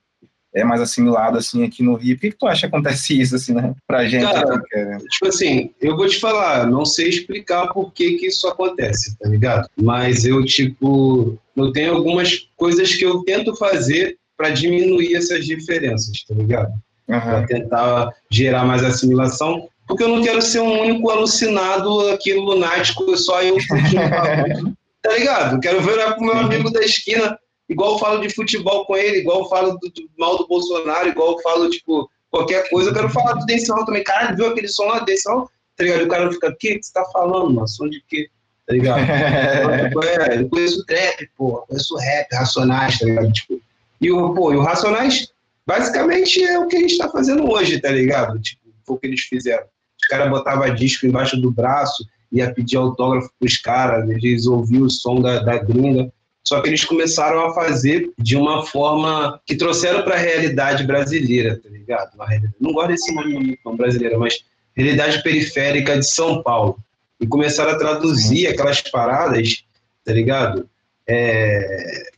[0.54, 2.16] é mais assimilado, assim, aqui no Rio.
[2.16, 4.24] Por que, que tu acha que acontece isso, assim, né, pra gente?
[4.24, 8.46] Cara, aqui, tipo assim, eu vou te falar, não sei explicar por que que isso
[8.46, 9.68] acontece, tá ligado?
[9.76, 16.24] Mas eu, tipo, eu tenho algumas coisas que eu tento fazer para diminuir essas diferenças,
[16.26, 16.72] tá ligado?
[17.08, 17.20] Uhum.
[17.20, 23.16] Para tentar gerar mais assimilação, porque eu não quero ser um único alucinado aqui lunático,
[23.16, 25.60] só eu curtindo tá ligado?
[25.60, 29.40] Quero ver com meu amigo da esquina, igual eu falo de futebol com ele, igual
[29.40, 33.10] eu falo do, do mal do Bolsonaro, igual eu falo, tipo, qualquer coisa, eu quero
[33.10, 34.04] falar do Denzel também.
[34.04, 35.48] Caralho, viu aquele som lá, Denzel?
[35.76, 36.04] Tá ligado?
[36.04, 37.68] O cara fica, o que você tá falando, mano?
[37.68, 38.28] Som de quê?
[38.66, 39.00] Tá ligado?
[39.88, 43.32] Tipo, é, eu conheço trap, pô, conheço rap, Racionais, tá ligado?
[43.32, 43.60] Tipo,
[44.00, 45.28] e o, pô, e o Racionais,
[45.66, 48.38] basicamente, é o que a gente tá fazendo hoje, tá ligado?
[48.40, 49.64] Tipo, foi o que eles fizeram.
[50.00, 54.84] Os caras botavam disco embaixo do braço, ia pedir autógrafo para os caras, eles ouviam
[54.84, 56.12] o som da, da gringa.
[56.44, 61.60] Só que eles começaram a fazer de uma forma que trouxeram para a realidade brasileira,
[61.60, 62.16] tá ligado?
[62.58, 66.78] Não gosto desse nome não brasileira, mas realidade periférica de São Paulo.
[67.20, 69.64] E começaram a traduzir aquelas paradas,
[70.04, 70.68] tá ligado?
[71.06, 72.10] É,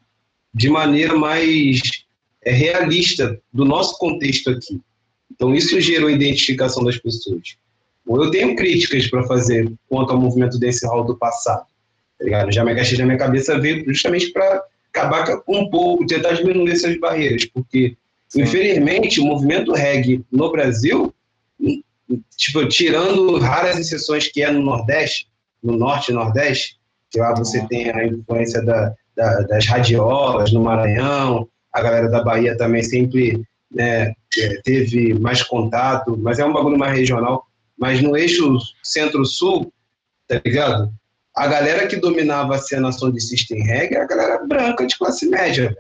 [0.53, 1.81] de maneira mais
[2.45, 4.81] é, realista do nosso contexto aqui.
[5.31, 7.57] Então isso gerou identificação das pessoas.
[8.07, 11.65] Eu tenho críticas para fazer quanto ao movimento desse hall do passado.
[12.19, 12.53] Tá ligado?
[12.53, 16.73] Já me agachei na minha cabeça veio justamente para acabar com um pouco, tentar diminuir
[16.73, 17.97] essas barreiras, porque
[18.29, 18.43] Sim.
[18.43, 21.15] infelizmente o movimento reggae no Brasil,
[22.37, 25.29] tipo, tirando raras exceções que é no Nordeste,
[25.63, 26.79] no Norte e Nordeste,
[27.11, 32.25] que lá você tem a influência da, da, das radiolas no Maranhão, a galera da
[32.25, 37.47] Bahia também sempre né, é, teve mais contato, mas é um bagulho mais regional.
[37.79, 39.71] Mas no eixo centro-sul,
[40.27, 40.91] tá ligado?
[41.37, 45.29] A galera que dominava a cena de system reggae é a galera branca de classe
[45.29, 45.77] média,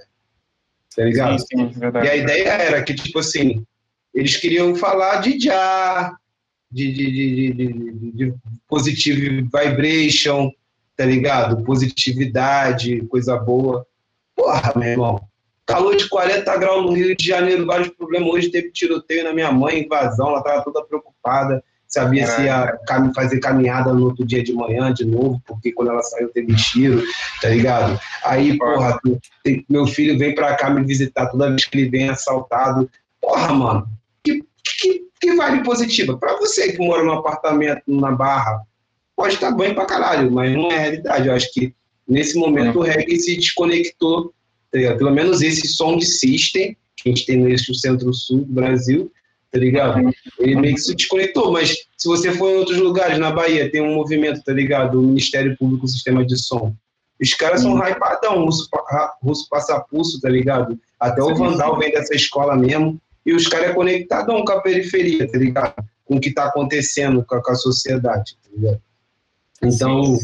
[0.95, 1.39] tá ligado?
[1.39, 2.07] Sim, sim, verdade.
[2.07, 3.65] E a ideia era que, tipo assim,
[4.15, 6.15] eles queriam falar de já,
[6.71, 8.35] de, de, de, de, de
[8.69, 10.51] positive vibration,
[11.01, 11.65] tá ligado?
[11.65, 13.87] Positividade, coisa boa.
[14.37, 15.21] Porra, meu irmão.
[15.65, 18.29] Calor de 40 graus no Rio de Janeiro, vários problemas.
[18.29, 22.79] Hoje teve tiroteio na minha mãe, invasão, ela tava toda preocupada sabia se ia
[23.17, 27.03] fazer caminhada no outro dia de manhã de novo, porque quando ela saiu teve tiro,
[27.43, 27.99] tá ligado?
[28.25, 29.01] Aí, porra,
[29.69, 32.89] meu filho vem pra cá me visitar toda vez que ele vem assaltado.
[33.21, 33.89] Porra, mano,
[34.23, 36.17] que, que, que vibe positiva?
[36.17, 38.63] Pra você que mora num apartamento na Barra,
[39.21, 41.29] pode estar bem pra caralho, mas não é realidade.
[41.29, 41.75] Eu acho que
[42.09, 44.33] nesse momento o reggae se desconectou,
[44.73, 49.13] tá pelo menos esse som de system que a gente tem eixo centro-sul do Brasil,
[49.53, 50.11] tá ligado?
[50.39, 53.83] Ele meio que se desconectou, mas se você for em outros lugares, na Bahia, tem
[53.83, 54.99] um movimento, tá ligado?
[54.99, 56.75] O Ministério Público Sistema de Som.
[57.21, 58.67] Os caras são hypadão, russo,
[59.23, 60.81] russo passapulso, tá ligado?
[60.99, 62.99] Até o Vandal vem dessa escola mesmo.
[63.27, 65.75] E os caras é conectadão com a periferia, tá ligado?
[66.07, 68.81] Com o que tá acontecendo com a, com a sociedade, tá ligado?
[69.63, 70.19] Então,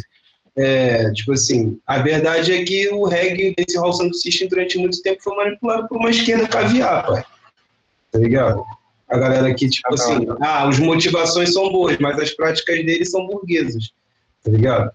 [0.57, 5.03] é, tipo assim, a verdade é que o reggae desse Hall Sound System durante muito
[5.03, 7.25] tempo foi manipulado por uma esquerda caviar, pai.
[8.11, 8.64] Tá ligado?
[9.09, 13.27] A galera que, tipo assim, ah, as motivações são boas, mas as práticas deles são
[13.27, 13.90] burguesas,
[14.42, 14.90] tá ligado?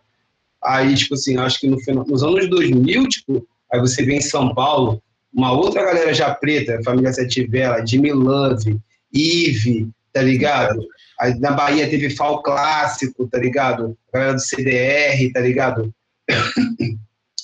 [0.64, 4.22] Aí, tipo assim, acho que no final, nos anos 2000, tipo, aí você vê em
[4.22, 5.02] São Paulo,
[5.34, 8.78] uma outra galera já preta, família Sete Vela, Jimmy Love,
[9.14, 10.86] Ive, tá ligado?
[11.22, 13.96] Aí na Bahia teve FAO Clássico, tá ligado?
[14.12, 15.94] A galera do CDR, tá ligado?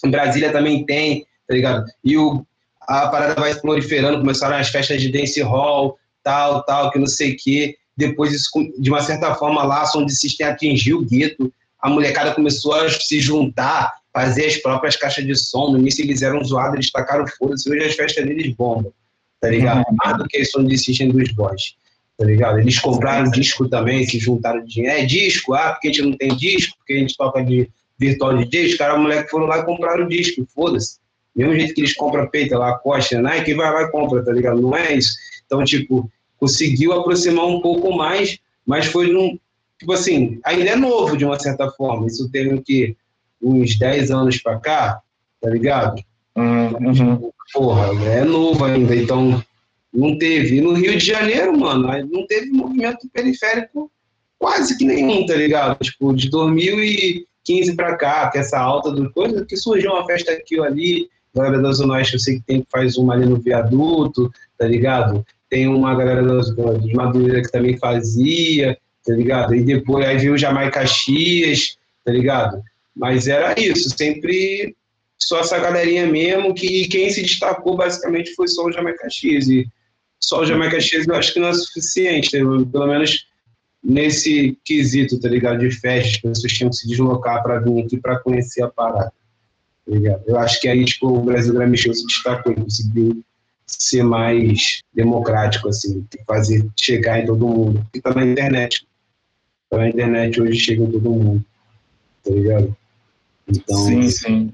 [0.04, 1.86] em Brasília também tem, tá ligado?
[2.04, 2.44] E o,
[2.82, 7.34] a parada vai proliferando, começaram as festas de dance hall, tal, tal, que não sei
[7.34, 7.78] o quê.
[7.96, 11.54] Depois, isso, de uma certa forma, lá, som de system atingiu o gueto.
[11.80, 15.72] A molecada começou a se juntar, fazer as próprias caixas de som.
[15.72, 17.70] No início eles eram zoados, eles tacaram foda-se.
[17.70, 18.92] Hoje as festas deles bombam,
[19.40, 19.86] tá ligado?
[19.88, 19.96] Uhum.
[20.04, 21.76] Mais do que som de system dos boys,
[22.18, 22.60] tá ligado?
[22.60, 24.98] Eles compraram disco também, se juntaram de dinheiro.
[24.98, 25.54] É disco?
[25.54, 28.66] Ah, porque a gente não tem disco, porque a gente toca de virtual DJ.
[28.66, 30.98] Os caras, moleque, foram lá e compraram o disco, foda-se.
[31.36, 34.60] Mesmo jeito que eles compram peita lá, costa, Nike, vai lá e compra, tá ligado?
[34.60, 35.16] Não é isso.
[35.46, 39.38] Então, tipo, conseguiu aproximar um pouco mais, mas foi num.
[39.78, 42.08] Tipo assim, ainda é novo de uma certa forma.
[42.08, 42.98] Isso tem que
[43.40, 45.02] uns 10 anos para cá,
[45.40, 46.02] tá ligado?
[46.36, 46.94] Uhum.
[46.94, 49.44] Tipo, porra, é novo ainda, então
[49.93, 50.62] não teve.
[50.62, 53.91] No Rio de Janeiro, mano, não teve movimento periférico
[54.39, 55.78] quase que nenhum, tá ligado?
[55.80, 60.60] Tipo, de 2015 para cá, que essa alta do coisa, que surgiu uma festa aqui
[60.60, 63.38] ou ali, galera da Zona Oeste, eu sei que tem que faz uma ali no
[63.38, 65.26] viaduto, tá ligado?
[65.50, 66.54] tem uma galera dos,
[66.93, 69.56] Madureira que também fazia, tá ligado?
[69.56, 72.62] E depois aí veio o Jamaica Caxias, tá ligado?
[72.95, 74.76] Mas era isso, sempre
[75.17, 79.47] só essa galerinha mesmo, que quem se destacou basicamente foi só o Jamaica Caxias.
[79.47, 79.67] E
[80.20, 82.66] só o Jamaica Caxias eu acho que não é suficiente, né?
[82.72, 83.28] pelo menos
[83.84, 85.60] nesse quesito, tá ligado?
[85.60, 89.14] De festas, as pessoas tinham que se deslocar para vir aqui para conhecer a parada.
[89.86, 90.24] Tá ligado?
[90.28, 93.24] Eu acho que aí, tipo, o Brasil Grammy Show se destacou, conseguiu
[93.66, 97.86] ser mais democrático, assim, fazer chegar em todo mundo.
[97.94, 98.86] E tá na internet.
[99.70, 101.46] Tá na internet hoje chega em todo mundo.
[102.24, 102.76] Tá ligado?
[103.48, 104.54] Então, sim, sim.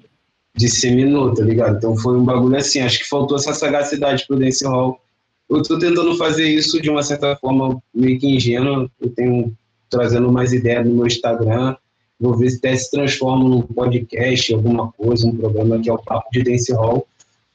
[0.56, 1.78] disseminou, tá ligado?
[1.78, 5.03] Então foi um bagulho assim, acho que faltou essa sagacidade pro Dance Hall.
[5.50, 9.56] Eu tô tentando fazer isso de uma certa forma meio que ingênua, eu tenho
[9.90, 11.76] trazendo mais ideias no meu Instagram,
[12.20, 15.98] vou ver se até se transforma num podcast, alguma coisa, um programa que é o
[15.98, 17.06] Papo de Dance Hall,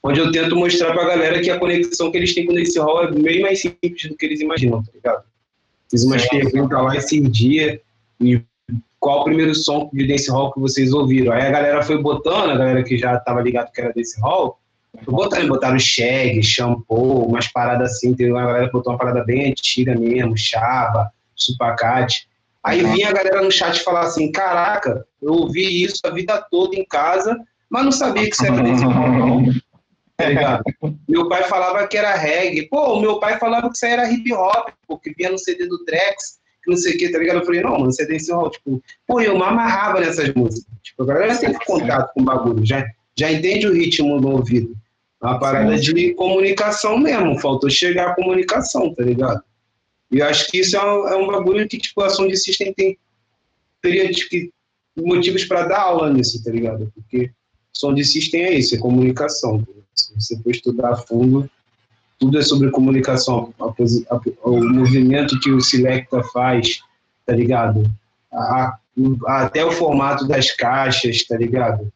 [0.02, 3.04] onde eu tento mostrar pra galera que a conexão que eles têm com esse hall
[3.04, 5.24] é bem mais simples do que eles imaginam, tá ligado?
[5.90, 7.80] Fiz umas perguntas lá esse dia
[8.20, 8.40] e
[9.00, 11.32] qual o primeiro som de dance hall que vocês ouviram.
[11.32, 14.58] Aí a galera foi botando, a galera que já tava ligado que era dance hall,
[15.04, 19.50] botando, botaram shag, shampoo, umas paradas assim, tem uma galera que botou uma parada bem
[19.50, 22.28] antiga mesmo, chava, supacate.
[22.64, 26.76] Aí vinha a galera no chat falar assim, caraca, eu ouvi isso a vida toda
[26.76, 27.38] em casa,
[27.70, 29.44] mas não sabia que isso era desse não
[30.18, 30.64] tá ligado?
[31.08, 32.68] meu pai falava que era reggae.
[32.68, 35.84] Pô, meu pai falava que isso aí era hip hop, porque via no CD do
[35.84, 37.38] Drex, que não sei o que, tá ligado?
[37.38, 40.66] Eu falei, não, mano, você tem hall, tipo, pô, eu me amarrava nessas músicas.
[40.82, 42.84] Tipo, a galera tem contato com o bagulho, já,
[43.18, 44.76] já entende o ritmo do ouvido.
[45.20, 45.92] Uma parada Sim.
[45.92, 49.42] de comunicação mesmo, faltou chegar a comunicação, tá ligado?
[50.10, 52.72] E eu acho que isso é um, é um bagulho que, tipo, a de System
[52.72, 52.96] tem,
[53.82, 54.52] teria tipo,
[54.96, 56.92] motivos para dar aula nisso, tá ligado?
[56.94, 57.30] Porque
[57.72, 59.60] som de System é isso, é comunicação.
[59.60, 61.50] Tá se você for estudar a fundo,
[62.18, 63.52] tudo é sobre comunicação.
[63.60, 66.80] A, a, o movimento que o Selecta faz,
[67.26, 67.90] tá ligado?
[68.32, 68.78] A,
[69.26, 71.92] até o formato das caixas, tá ligado?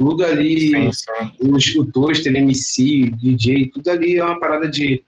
[0.00, 1.76] Tudo ali, sim, sim.
[1.78, 5.04] o, o toaster, MC, DJ, tudo ali é uma parada de.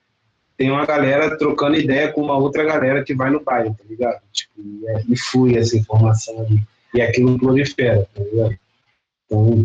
[0.55, 4.20] Tem uma galera trocando ideia com uma outra galera que vai no baile, tá ligado?
[4.31, 6.61] Tipo, e, é, e flui essa informação ali.
[6.92, 8.59] E aquilo prolifera, tá ligado?
[9.24, 9.64] Então,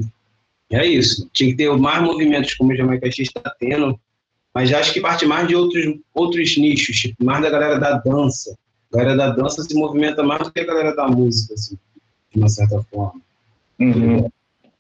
[0.71, 1.29] é isso.
[1.33, 3.99] Tinha que ter mais movimentos como o Jamaica X está tendo,
[4.55, 8.57] mas acho que parte mais de outros, outros nichos, tipo, mais da galera da dança.
[8.93, 11.77] A galera da dança se movimenta mais do que a galera da música, assim,
[12.33, 13.19] de uma certa forma.
[13.77, 14.31] Uhum.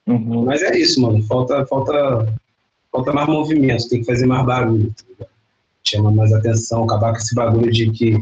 [0.07, 0.45] Uhum.
[0.45, 1.21] Mas é isso, mano.
[1.23, 2.33] Falta, falta,
[2.91, 4.93] falta mais movimento, tem que fazer mais barulho.
[5.19, 5.25] Tá
[5.83, 8.17] Chama mais atenção, acabar com esse bagulho de que,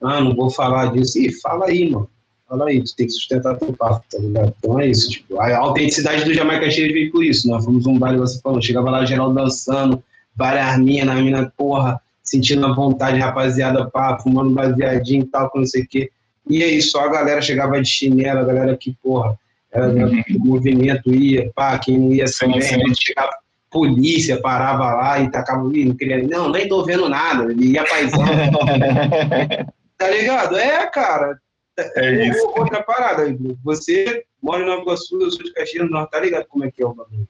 [0.00, 1.18] ah, não vou falar disso.
[1.18, 2.08] Ih, fala aí, mano.
[2.48, 4.54] fala aí, tu tem que sustentar teu papo, tá ligado?
[4.58, 7.98] Então é isso, tipo, a autenticidade do Jamaica Cheio veio por isso, nós fomos um
[7.98, 10.02] baile, você falou, chegava lá geral dançando,
[10.34, 15.66] várias minas, mina, porra, sentindo a vontade, rapaziada, pá, fumando baseadinho e tal, com não
[15.66, 16.10] sei o quê.
[16.48, 19.38] E aí, só a galera chegava de chinelo, a galera que, porra,
[19.74, 22.52] era, o movimento ia, pá, quem não ia sim.
[22.94, 23.32] chegava
[23.74, 27.84] polícia, parava lá e tacava, e não queria, não, nem tô vendo nada, ele ia
[27.84, 28.20] paisão.
[29.98, 30.56] tá ligado?
[30.56, 31.40] É, cara.
[31.76, 32.46] É isso.
[32.56, 33.24] Outra parada,
[33.64, 36.70] você mora em Nova Iguaçu, eu sou de Caxias do Norte, tá ligado como é
[36.70, 37.26] que é o bagulho?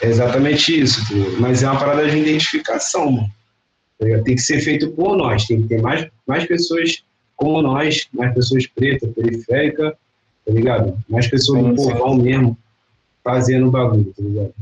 [0.00, 1.00] É exatamente isso,
[1.40, 3.30] mas é uma parada de identificação, mano.
[3.98, 7.02] Tá tem que ser feito por nós, tem que ter mais, mais pessoas
[7.34, 9.92] como nós, mais pessoas pretas, periféricas,
[10.44, 10.98] tá ligado?
[11.08, 12.58] Mais pessoas sim, do povão mesmo
[13.22, 14.54] fazendo o bagulho, tá ligado?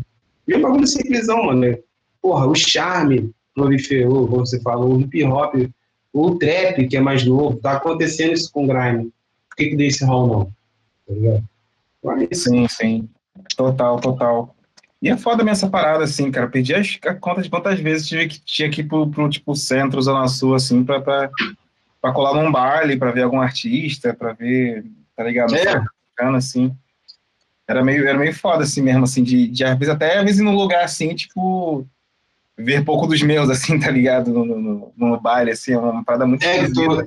[0.47, 1.61] E o bagulho simplesão, mano.
[1.61, 1.79] Né?
[2.21, 5.55] Porra, o charme proliferou, como você falou, o hip hop,
[6.13, 9.11] o trap, que é mais novo, tá acontecendo isso com o grime.
[9.49, 10.45] Por que que deu esse rol não?
[11.07, 11.45] Tá ligado?
[12.31, 13.09] É sim, sim.
[13.57, 14.55] Total, total.
[15.03, 16.49] E é foda mesmo essa parada, assim, cara.
[16.49, 20.03] Perdi a conta de quantas vezes tive que, tinha que ir pro, pro tipo, centro,
[20.03, 21.31] Zona Sul, assim, pra, pra,
[22.01, 24.85] pra colar num baile, pra ver algum artista, pra ver,
[25.21, 25.55] tá ligado?
[25.55, 25.85] É.
[26.35, 26.75] assim.
[27.69, 30.41] Era meio, era meio foda, assim, mesmo, assim, de, de às vezes, até às vezes
[30.41, 31.87] num lugar, assim, tipo,
[32.57, 34.33] ver pouco dos meus, assim, tá ligado?
[34.33, 37.07] No, no, no baile, assim, é uma parada muito é, tô,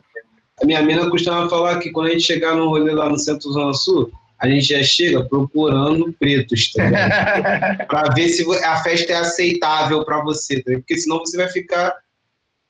[0.62, 3.52] A minha mina costumava falar que quando a gente chegar no rolê lá no centro
[3.52, 6.84] Zona Sul, a gente já chega procurando pretos, tá
[7.90, 11.96] para ver se a festa é aceitável para você, tá porque senão você vai ficar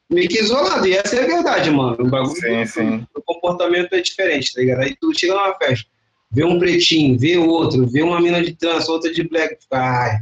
[0.09, 0.87] meio que isolado.
[0.87, 1.97] E essa é a verdade, mano.
[1.99, 3.07] O bagulho, sim, sim.
[3.15, 4.81] o comportamento é diferente, tá ligado?
[4.81, 5.87] Aí tu chega numa festa,
[6.31, 10.19] vê um pretinho, vê outro, vê uma mina de trans, outra de black, ai,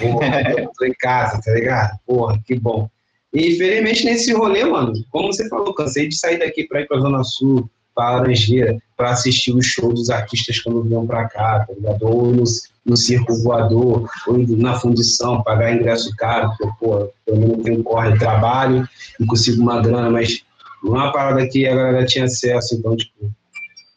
[0.00, 1.98] porra, eu tô em casa, tá ligado?
[2.06, 2.88] Porra, que bom.
[3.32, 6.98] E infelizmente nesse rolê, mano, como você falou, cansei de sair daqui pra ir pra
[6.98, 7.70] Zona Sul,
[8.04, 12.02] Laranjeira para assistir o show dos artistas quando vinham para cá, tá ligado?
[12.02, 12.44] Ou no,
[12.84, 18.18] no circo voador, ou na fundição, pagar ingresso caro, porque, pô, pelo menos tenho corre,
[18.18, 18.88] trabalho
[19.20, 20.42] e consigo uma grana, mas
[20.82, 23.30] não é uma parada que a galera tinha acesso, então, tipo,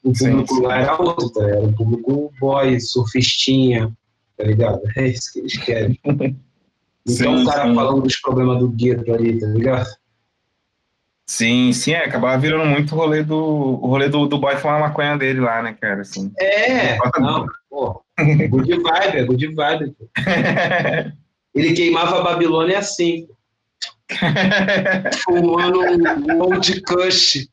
[0.04, 0.62] o público sim, sim.
[0.66, 1.44] lá era outro, tá?
[1.44, 3.92] Era um público boy, surfistinha,
[4.38, 4.82] tá ligado?
[4.98, 6.00] É isso que eles querem.
[7.04, 9.90] Então, sim, o cara falando dos problemas do gueto ali, tá ligado?
[11.32, 14.82] Sim, sim, é, acabava virando muito o rolê do, o rolê do, do boy fumar
[14.82, 16.30] maconha dele lá, né, cara, assim.
[16.38, 18.04] É, não, pô,
[18.50, 20.10] good vibe, é good vibe, pô.
[21.56, 23.30] Ele queimava a Babilônia assim,
[25.24, 27.48] fumando um old kush,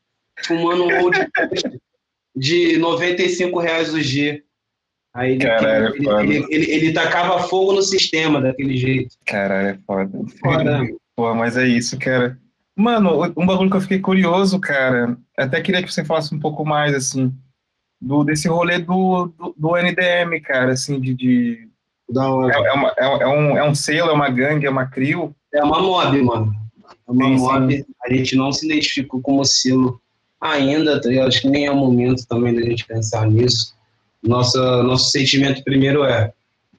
[0.45, 1.79] fumando um old kush
[2.35, 4.43] de 95 reais o G.
[5.13, 9.15] Aí ele, Caralho, ele, é ele, ele, ele, tacava fogo no sistema daquele jeito.
[9.25, 10.11] Caralho, é foda.
[10.41, 10.81] Foda.
[11.15, 12.37] Pô, mas é isso, cara.
[12.79, 16.63] Mano, um bagulho que eu fiquei curioso, cara, até queria que você falasse um pouco
[16.63, 17.29] mais, assim,
[17.99, 21.13] do, desse rolê do, do, do NDM, cara, assim, de...
[21.13, 21.67] de...
[22.09, 22.55] Da hora.
[22.55, 25.35] É, é, uma, é, é, um, é um selo, é uma gangue, é uma crio?
[25.53, 26.55] É uma mob, mano.
[27.05, 27.77] É uma sim, mob.
[27.77, 27.85] Sim.
[28.05, 30.01] A gente não se identificou como selo
[30.39, 33.75] ainda, tá acho que nem é o momento também da gente pensar nisso.
[34.23, 36.31] Nossa, nosso sentimento primeiro é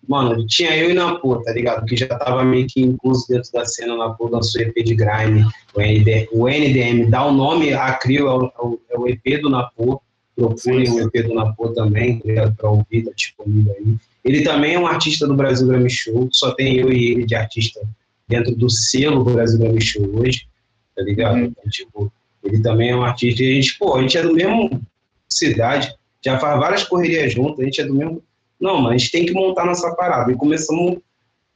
[0.08, 1.84] Mano, tinha eu e Napô, tá ligado?
[1.84, 3.96] Que já tava meio que incluso dentro da cena.
[3.96, 8.34] Napô lançou EP de Grime, o NDM, o NDM dá o nome a Crio, é
[8.34, 10.02] o, é o EP é do Napô.
[10.34, 12.52] Procurem o EP do Napô também, tá?
[12.56, 13.96] Pra ouvir, tá disponível aí.
[14.24, 17.34] Ele também é um artista do Brasil Grammy Show, só tem eu e ele de
[17.34, 17.80] artista
[18.28, 20.46] dentro do selo do Brasil Grammy Show hoje,
[20.94, 21.36] tá ligado?
[21.36, 21.44] Uhum.
[21.44, 22.12] Então, tipo,
[22.44, 24.80] ele também é um artista e a gente, pô, a gente é do mesmo
[25.28, 25.92] cidade,
[26.24, 28.22] já faz várias correrias juntas, a gente é do mesmo
[28.60, 30.30] não, mas tem que montar nossa parada.
[30.30, 30.98] E começamos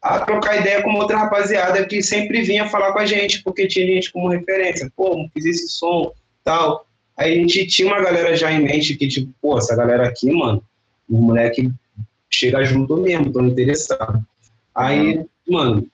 [0.00, 3.86] a trocar ideia com outra rapaziada que sempre vinha falar com a gente, porque tinha
[3.86, 4.90] gente como referência.
[4.96, 6.12] Pô, fiz esse som,
[6.42, 6.86] tal.
[7.16, 10.30] Aí a gente tinha uma galera já em mente que, tipo, pô, essa galera aqui,
[10.30, 10.62] mano,
[11.08, 11.70] o moleque
[12.30, 14.24] chega junto mesmo, tô interessado.
[14.74, 15.86] Aí, mano,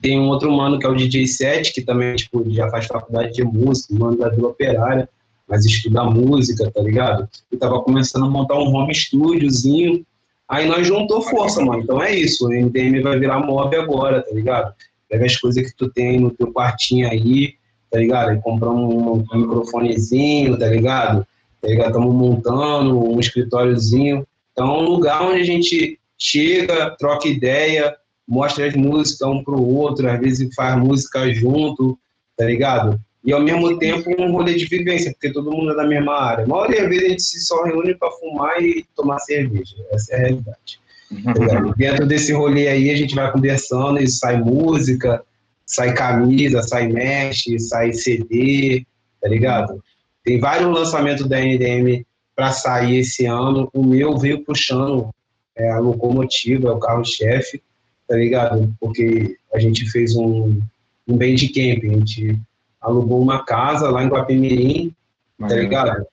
[0.00, 3.32] tem um outro mano que é o DJ 7, que também, tipo, já faz faculdade
[3.32, 5.08] de música, mano da Vila Operária,
[5.48, 7.28] mas estuda música, tá ligado?
[7.50, 10.04] E tava começando a montar um home studiozinho,
[10.52, 11.82] Aí nós juntou força, mano.
[11.82, 12.46] Então é isso.
[12.46, 14.74] O MDM vai virar mob agora, tá ligado?
[15.08, 17.54] Pega as coisas que tu tem no teu quartinho aí,
[17.90, 18.34] tá ligado?
[18.34, 21.26] E comprar um, um microfonezinho, tá ligado?
[21.58, 21.86] Tá ligado?
[21.86, 24.26] Estamos montando um escritóriozinho.
[24.52, 27.96] Então é um lugar onde a gente chega, troca ideia,
[28.28, 31.98] mostra as músicas um pro outro, às vezes faz música junto,
[32.36, 33.00] tá ligado?
[33.24, 36.44] E ao mesmo tempo um rolê de vivência, porque todo mundo é da mesma área.
[36.44, 40.14] A maioria das vezes a gente se só reúne para fumar e tomar cerveja, essa
[40.14, 40.80] é a realidade.
[41.10, 41.72] Uhum.
[41.76, 45.22] Dentro desse rolê aí a gente vai conversando e sai música,
[45.64, 48.84] sai camisa, sai mesh, sai CD,
[49.20, 49.82] tá ligado?
[50.24, 52.04] Tem vários lançamentos da NDM
[52.34, 53.68] para sair esse ano.
[53.72, 55.10] O meu veio puxando
[55.56, 57.62] é, a locomotiva, é o carro-chefe,
[58.08, 58.74] tá ligado?
[58.80, 60.60] Porque a gente fez um,
[61.06, 62.38] um bandcamp, a gente
[62.82, 64.92] alugou uma casa lá em Guapimirim,
[65.38, 66.04] tá ligado?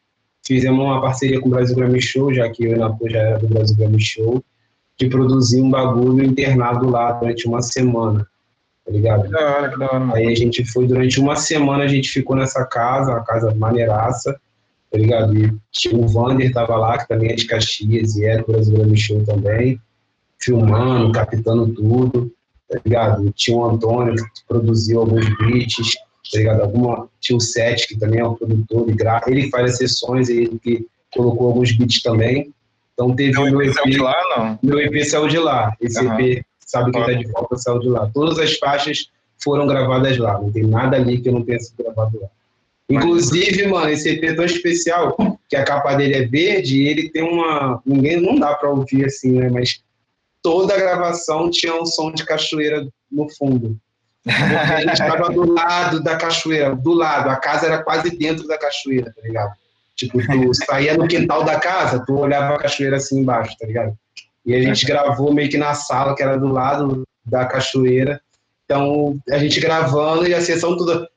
[0.46, 3.40] Fizemos uma parceria com o Brasil Grammy Show, já que eu e Napo já era
[3.40, 4.44] do Brasil Grammy Show,
[4.98, 8.28] de produzir um bagulho internado lá durante uma semana,
[8.86, 9.24] tá ligado?
[9.24, 10.16] Que da hora, que da hora.
[10.16, 14.40] Aí a gente foi, durante uma semana a gente ficou nessa casa, uma casa maneiraça,
[14.92, 15.38] tá ligado?
[15.38, 18.76] E tinha o Vander tava lá, que também é de Caxias e é do Brasil
[18.76, 19.80] Grammy Show também,
[20.40, 22.32] filmando, captando tudo,
[22.68, 23.32] tá ligado?
[23.34, 25.96] Tinha o Antônio que produziu alguns beats,
[26.32, 26.62] tá ligado?
[26.62, 29.22] Alguma, tinha o Sete, que também é um produtor, e gra...
[29.28, 32.54] ele faz as sessões, ele que colocou alguns beats também.
[32.94, 34.60] Então teve Meu o meu EP saiu de lá, não?
[34.62, 35.74] meu EP saiu de lá.
[35.80, 36.20] Esse Aham.
[36.22, 38.10] EP, sabe quem tá de volta, saiu de lá.
[38.14, 39.10] Todas as faixas
[39.42, 40.40] foram gravadas lá.
[40.40, 42.28] Não tem nada ali que eu não tenha sido gravado lá.
[42.90, 45.16] Inclusive, mano, esse EP é tão especial
[45.48, 47.82] que a capa dele é verde e ele tem uma.
[47.86, 49.50] Ninguém não dá pra ouvir assim, né?
[49.50, 49.82] Mas
[50.42, 53.78] toda a gravação tinha um som de cachoeira no fundo.
[54.30, 57.30] Gente estava do lado da cachoeira, do lado.
[57.30, 59.54] A casa era quase dentro da cachoeira, tá ligado?
[59.96, 63.98] Tipo, tu saía no quintal da casa, tu olhava a cachoeira assim embaixo, tá ligado?
[64.46, 68.22] E a gente gravou meio que na sala, que era do lado da cachoeira.
[68.66, 71.08] Então, a gente gravando e a sessão toda.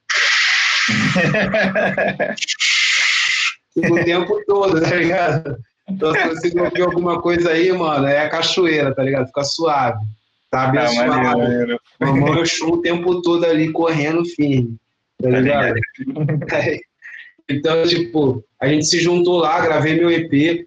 [3.76, 5.58] o tempo todo, tá ligado?
[5.88, 9.26] Então, se você ouvir alguma coisa aí, mano, é a cachoeira, tá ligado?
[9.26, 10.04] Fica suave.
[10.52, 11.80] Tá abençoado.
[11.98, 14.76] Mamãe eu show o tempo todo ali correndo firme.
[15.20, 15.80] Tá Tá ligado?
[17.50, 20.64] Então, tipo, a gente se juntou lá, gravei meu EP.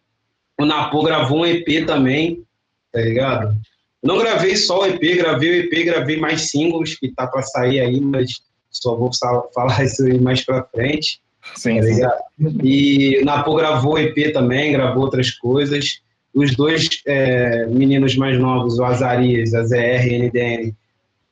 [0.60, 2.44] O Napô gravou um EP também,
[2.92, 3.56] tá ligado?
[4.04, 7.80] Não gravei só o EP, gravei o EP, gravei mais singles que tá pra sair
[7.80, 9.10] aí, mas só vou
[9.54, 11.22] falar isso aí mais pra frente,
[11.56, 11.94] Sim, tá sim.
[11.94, 12.24] ligado?
[12.62, 16.02] E o Napô gravou EP também, gravou outras coisas.
[16.36, 20.76] Os dois é, meninos mais novos, o Azarias, a ZR e a NDN,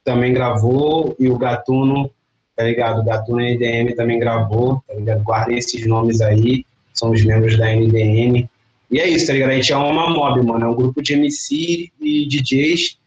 [0.01, 2.09] também gravou, e o Gatuno,
[2.55, 3.01] tá ligado?
[3.01, 5.21] O Gatuno NDM também gravou, tá ligado?
[5.23, 8.49] Guardem esses nomes aí, são os membros da NDM.
[8.89, 9.49] E é isso, tá ligado?
[9.49, 12.97] A gente é uma mob, mano, é um grupo de MC e DJs,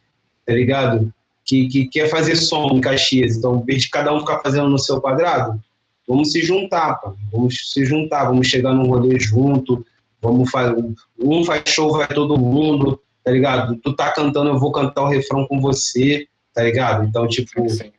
[0.44, 1.11] tá ligado?
[1.47, 3.36] Que, que quer fazer som em Caxias.
[3.36, 5.59] Então, em vez de cada um ficar fazendo no seu quadrado,
[6.07, 7.01] vamos se juntar.
[7.32, 9.86] Vamos se juntar, vamos chegar num rolê junto,
[10.27, 10.77] vamos fazer.
[11.18, 13.77] Um faz show, vai todo mundo, tá ligado?
[13.77, 17.05] Tu tá cantando, eu vou cantar o refrão com você, tá ligado?
[17.05, 17.91] Então, tipo, Sim.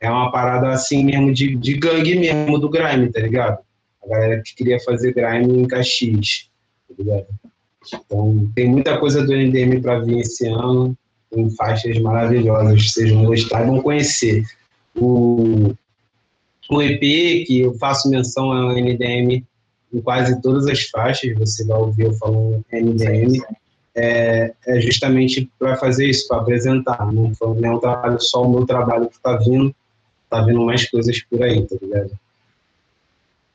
[0.00, 3.58] é uma parada assim mesmo, de, de gangue mesmo do grime, tá ligado?
[4.04, 6.48] A galera que queria fazer grime em Caxias,
[6.88, 7.26] tá ligado?
[7.92, 10.96] Então, tem muita coisa do NDM pra vir esse ano,
[11.30, 14.44] tem faixas maravilhosas, vocês vão gostar e vão conhecer.
[14.94, 15.74] O,
[16.70, 19.44] o EP, que eu faço menção ao NDM
[19.96, 23.40] em quase todas as faixas, você vai ouvir eu falando NDM,
[23.94, 27.10] é, é justamente para fazer isso, para apresentar.
[27.10, 29.74] Não, foi, não é um trabalho só o meu trabalho que tá vindo,
[30.28, 32.10] tá vindo mais coisas por aí, tá ligado?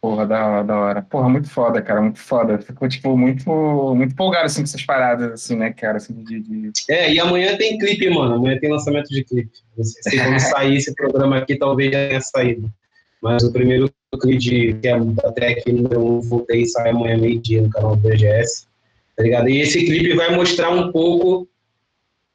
[0.02, 1.02] Porra, da hora, da hora.
[1.04, 2.58] Porra, muito foda, cara, muito foda.
[2.58, 3.48] Ficou, tipo, muito,
[3.96, 6.40] muito empolgado, assim, com essas paradas, assim, né, cara, assim, de...
[6.40, 6.72] de...
[6.90, 8.34] É, e amanhã tem clipe, mano.
[8.34, 9.52] Amanhã tem lançamento de clipe.
[9.80, 12.74] Se quando sair esse programa aqui, talvez já tenha saído.
[13.22, 13.94] Mas o primeiro
[14.38, 14.94] de, que é
[15.26, 18.68] até aqui número 1, um, voltei, sai amanhã meio-dia no canal do BGS.
[19.16, 19.50] Tá ligado?
[19.50, 21.48] E esse clipe vai mostrar um pouco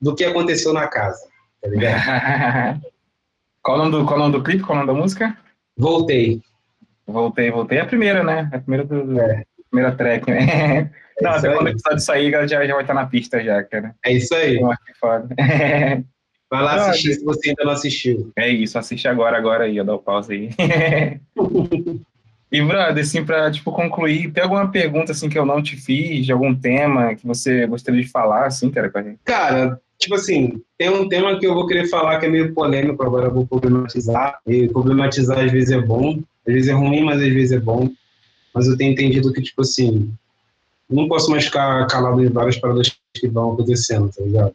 [0.01, 1.21] do que aconteceu na casa.
[1.61, 2.81] Tá ligado?
[3.63, 5.37] qual, o nome do, qual o nome do clipe, qual o nome da música?
[5.77, 6.41] Voltei.
[7.07, 7.79] Voltei, voltei.
[7.79, 8.49] É a primeira, né?
[8.53, 9.45] A primeira do, É.
[9.71, 10.91] primeira track, né?
[11.21, 11.55] Não, isso até aí.
[11.55, 13.95] quando o episódio sair, já, já vai estar na pista já, cara.
[14.05, 14.59] É isso aí.
[14.59, 15.29] Que foda.
[16.51, 18.31] Vai lá Ah, assistir se você ainda não assistiu.
[18.37, 20.51] É isso, assiste agora, agora aí, ó, dá o pause aí.
[22.53, 26.25] e, brother, assim, pra, tipo, concluir, tem alguma pergunta, assim, que eu não te fiz,
[26.25, 29.19] de algum tema que você gostaria de falar, assim, cara, com a gente?
[29.25, 33.03] Cara, tipo assim, tem um tema que eu vou querer falar que é meio polêmico,
[33.03, 34.39] agora eu vou problematizar.
[34.47, 37.91] E problematizar às vezes é bom, às vezes é ruim, mas às vezes é bom.
[38.55, 40.13] Mas eu tenho entendido que, tipo assim,
[40.89, 44.55] não posso mais ficar calado em várias paradas que vão acontecendo, tá ligado?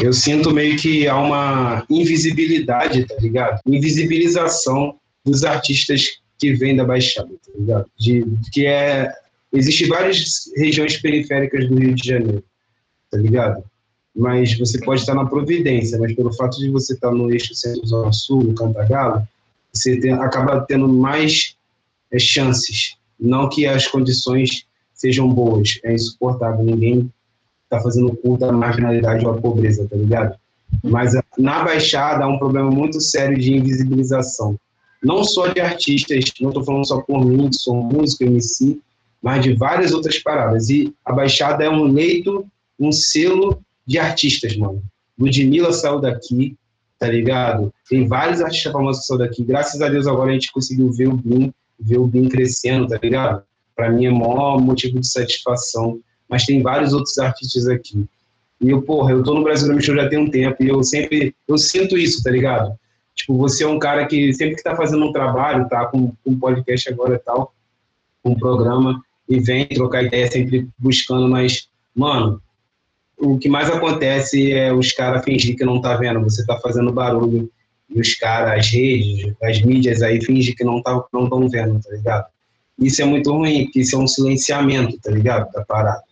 [0.00, 3.60] Eu sinto meio que há uma invisibilidade, tá ligado?
[3.66, 7.86] Invisibilização dos artistas que vêm da Baixada, tá ligado?
[7.98, 9.12] De, que é...
[9.52, 12.42] Existem várias regiões periféricas do Rio de Janeiro,
[13.10, 13.62] tá ligado?
[14.14, 18.12] mas você pode estar na Providência, mas pelo fato de você estar no eixo centro-zona
[18.12, 19.26] sul, no Cantagalo,
[19.72, 21.56] você tem, acaba tendo mais
[22.12, 22.94] é, chances.
[23.18, 27.10] Não que as condições sejam boas, é insuportável, ninguém
[27.72, 30.34] está fazendo culto à marginalidade ou à pobreza, tá ligado?
[30.82, 34.56] Mas a- na Baixada há um problema muito sério de invisibilização.
[35.02, 38.78] Não só de artistas, não estou falando só por mim, que sou músico, MC,
[39.22, 40.68] mas de várias outras paradas.
[40.70, 42.46] E a Baixada é um leito,
[42.78, 44.82] um selo de artistas, mano.
[45.18, 46.56] Ludmilla saiu daqui,
[46.98, 47.72] tá ligado?
[47.88, 49.44] Tem vários artistas famosos que saíram daqui.
[49.44, 52.98] Graças a Deus agora a gente conseguiu ver o Bim, ver o Bim crescendo, tá
[53.02, 53.42] ligado?
[53.74, 55.98] Para mim é maior motivo de satisfação.
[56.32, 58.06] Mas tem vários outros artistas aqui.
[58.58, 61.34] E eu, porra, eu tô no Brasil Show já tem um tempo e eu sempre,
[61.46, 62.72] eu sinto isso, tá ligado?
[63.14, 66.30] Tipo, você é um cara que sempre que tá fazendo um trabalho, tá com, com
[66.30, 67.52] um podcast agora e tal,
[68.22, 72.40] com um programa, e vem trocar ideia sempre buscando, mas, mano,
[73.18, 76.94] o que mais acontece é os caras fingir que não tá vendo, você tá fazendo
[76.94, 77.50] barulho,
[77.90, 81.78] e os caras, as redes, as mídias aí fingem que não tá, não estão vendo,
[81.78, 82.26] tá ligado?
[82.78, 85.52] Isso é muito ruim, porque isso é um silenciamento, tá ligado?
[85.52, 86.02] Da parada.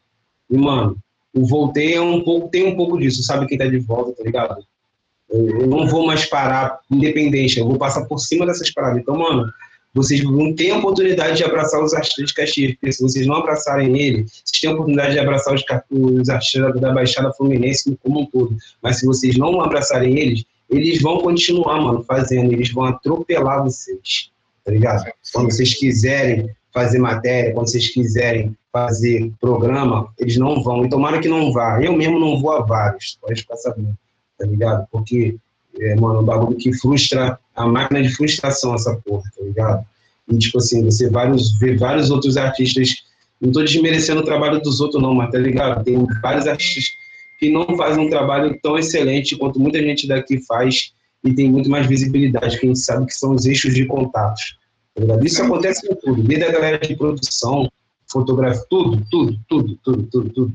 [0.50, 0.96] E, mano,
[1.32, 4.24] o Voltei é um pouco, tem um pouco disso, sabe quem tá de volta, tá
[4.24, 4.64] ligado?
[5.30, 9.00] Eu, eu não vou mais parar independente, eu vou passar por cima dessas paradas.
[9.00, 9.50] Então, mano,
[9.92, 13.36] vocês não têm a oportunidade de abraçar os artistas de Caxias, porque se vocês não
[13.36, 18.20] abraçarem ele, vocês têm a oportunidade de abraçar os, os artistas da Baixada Fluminense como
[18.20, 18.56] um todo.
[18.82, 24.30] Mas se vocês não abraçarem eles, eles vão continuar, mano, fazendo, eles vão atropelar vocês,
[24.64, 25.10] tá ligado?
[25.32, 30.84] Quando vocês quiserem fazer matéria, quando vocês quiserem fazer programa, eles não vão.
[30.84, 31.82] E tomara que não vá.
[31.82, 33.96] Eu mesmo não vou a vários, pode ficar sabendo,
[34.38, 34.86] tá ligado?
[34.90, 35.36] Porque,
[35.78, 39.84] é, mano, um bagulho que frustra, a máquina de frustração essa porra, tá ligado?
[40.28, 42.94] E, tipo assim, você vários, vê vários outros artistas,
[43.40, 45.82] não tô desmerecendo o trabalho dos outros não, mas tá ligado?
[45.82, 46.84] Tem vários artistas
[47.38, 50.92] que não fazem um trabalho tão excelente quanto muita gente daqui faz
[51.24, 54.59] e tem muito mais visibilidade, que a gente sabe que são os eixos de contatos.
[55.06, 57.70] Tá Isso acontece com tudo, desde a galera de produção,
[58.06, 60.52] fotografia, tudo, tudo, tudo, tudo, tudo, tudo.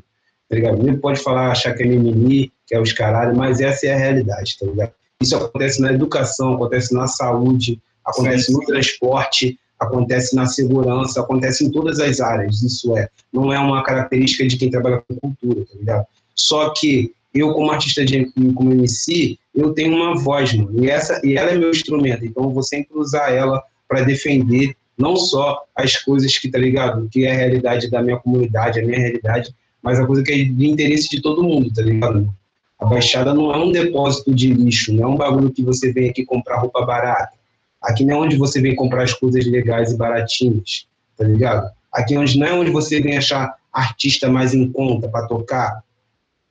[0.50, 0.98] Tá ligado?
[1.00, 4.58] Pode falar, achar que é mimimi, que é os caralho, mas essa é a realidade,
[4.60, 4.91] tá ligado?
[5.22, 8.54] Isso acontece na educação, acontece na saúde, acontece sim.
[8.54, 12.62] no transporte, acontece na segurança, acontece em todas as áreas.
[12.62, 16.06] Isso é, não é uma característica de quem trabalha com cultura, tá ligado?
[16.36, 21.20] Só que eu, como artista de como MC, eu tenho uma voz, mano, e, essa,
[21.24, 25.63] e ela é meu instrumento, então eu vou sempre usar ela para defender não só
[25.75, 27.07] as coisas que, tá ligado?
[27.09, 30.43] Que é a realidade da minha comunidade, a minha realidade, mas a coisa que é
[30.43, 32.33] de interesse de todo mundo, tá ligado?
[32.79, 36.09] A Baixada não é um depósito de lixo, não é um bagulho que você vem
[36.09, 37.33] aqui comprar roupa barata.
[37.81, 41.69] Aqui não é onde você vem comprar as coisas legais e baratinhas, tá ligado?
[41.91, 45.83] Aqui é onde, não é onde você vem achar artista mais em conta para tocar,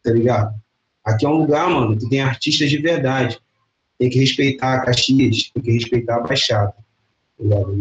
[0.03, 0.55] tá ligado?
[1.05, 3.39] Aqui é um lugar, mano, que tem artistas de verdade.
[3.99, 6.75] Tem que respeitar a Caxias, tem que respeitar a Baixada.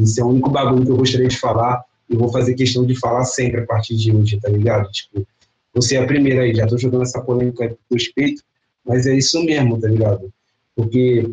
[0.01, 2.99] Isso é o único bagulho que eu gostaria de falar e vou fazer questão de
[2.99, 4.89] falar sempre a partir de hoje, tá ligado?
[4.91, 5.25] Tipo,
[5.73, 8.43] você é a primeira aí, já tô jogando essa polêmica pro respeito,
[8.85, 10.31] mas é isso mesmo, tá ligado?
[10.75, 11.29] Porque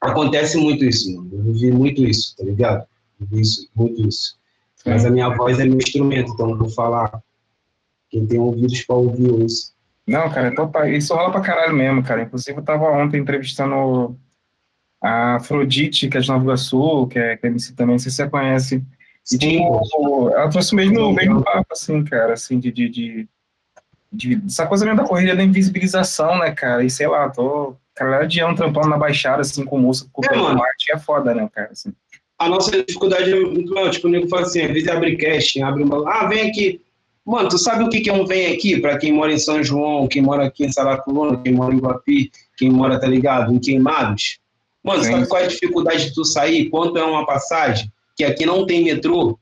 [0.00, 1.30] acontece muito isso, mano.
[1.32, 2.86] Eu vivi muito isso, tá ligado?
[3.18, 4.38] Vivi isso, muito isso.
[4.84, 7.22] Mas a minha voz é meu instrumento, então vou falar.
[8.08, 9.72] Quem tem ouvidos para ouvir isso.
[10.06, 10.88] Não, cara, total.
[10.88, 12.22] Isso rola pra caralho mesmo, cara.
[12.22, 14.16] Inclusive, eu tava ontem entrevistando
[15.02, 18.10] a Afrodite, que é de Nova Iguaçu, que é, que é MC também, não sei
[18.10, 18.84] se você conhece.
[19.32, 23.28] E, tipo, ela trouxe o mesmo, mesmo papo, assim, cara, assim, de, de, de,
[24.12, 28.24] de, essa coisa mesmo da corrida da invisibilização, né, cara, e sei lá, tô, cara,
[28.24, 31.70] de ano trampando na Baixada, assim, com moça, com é, arte, é foda, né, cara,
[31.72, 31.92] assim.
[32.38, 35.62] A nossa dificuldade é muito maior, tipo, o nego fala assim, às vezes abre casting,
[35.62, 36.80] abre uma, ah, vem aqui,
[37.24, 39.62] Mano, tu sabe o que, que é um vem aqui para quem mora em São
[39.62, 43.58] João, quem mora aqui em Saracuruna, quem mora em Guapi, quem mora, tá ligado, em
[43.58, 44.40] Queimados?
[44.82, 45.12] Mano, Sim.
[45.12, 46.68] sabe qual é a dificuldade de tu sair?
[46.70, 47.90] Quanto é uma passagem?
[48.16, 49.38] Que aqui não tem metrô,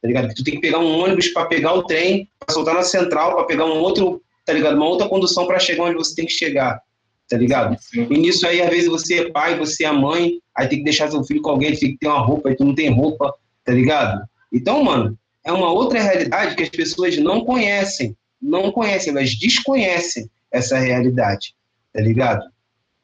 [0.00, 0.28] tá ligado?
[0.28, 3.34] Que tu tem que pegar um ônibus para pegar o trem, para soltar na central,
[3.34, 4.76] para pegar um outro, tá ligado?
[4.76, 6.80] Uma outra condução para chegar onde você tem que chegar,
[7.28, 7.76] tá ligado?
[7.80, 8.06] Sim.
[8.10, 11.10] E nisso aí, às vezes, você é pai, você é mãe, aí tem que deixar
[11.10, 13.72] seu filho com alguém, tem que ter uma roupa, aí tu não tem roupa, tá
[13.72, 14.22] ligado?
[14.52, 20.28] Então, mano, é uma outra realidade que as pessoas não conhecem, não conhecem, elas desconhecem
[20.50, 21.54] essa realidade,
[21.92, 22.44] tá ligado?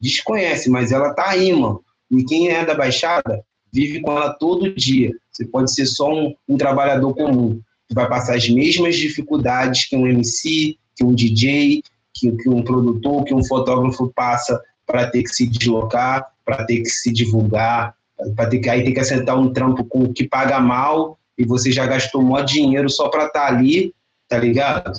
[0.00, 1.82] Desconhece, mas ela tá aí, mano.
[2.10, 5.12] E quem é da Baixada vive com ela todo dia.
[5.30, 9.96] Você pode ser só um, um trabalhador comum, que vai passar as mesmas dificuldades que
[9.96, 11.82] um MC, que um DJ,
[12.12, 16.80] que, que um produtor, que um fotógrafo passa para ter que se deslocar, para ter
[16.80, 17.94] que se divulgar,
[18.34, 21.70] para ter que aí ter que assentar um trampo com que paga mal e você
[21.72, 23.94] já gastou maior dinheiro só para estar tá ali,
[24.28, 24.92] tá ligado?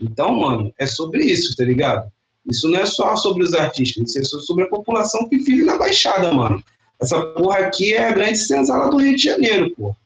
[0.00, 2.10] Então, mano, é sobre isso, tá ligado?
[2.46, 5.76] Isso não é só sobre os artistas, isso é sobre a população que vive na
[5.76, 6.62] Baixada, mano.
[7.00, 9.96] Essa porra aqui é a grande senzala do Rio de Janeiro, pô.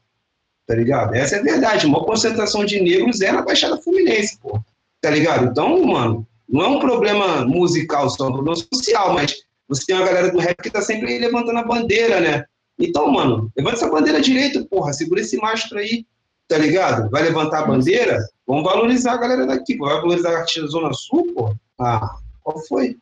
[0.65, 1.15] Tá ligado?
[1.15, 1.85] Essa é a verdade.
[1.85, 4.59] Uma concentração de negros é na Baixada Fluminense, pô.
[5.01, 5.45] Tá ligado?
[5.45, 9.35] Então, mano, não é um problema musical só, é um problema social, mas
[9.67, 12.45] você tem uma galera do rap que tá sempre levantando a bandeira, né?
[12.77, 16.05] Então, mano, levanta essa bandeira direito, porra, segura esse mastro aí,
[16.47, 17.09] tá ligado?
[17.11, 18.17] Vai levantar a bandeira,
[18.47, 21.55] vamos valorizar a galera daqui, vai valorizar a artista da Zona Sul, pô.
[21.79, 22.15] Ah,
[22.49, 22.97] qual foi?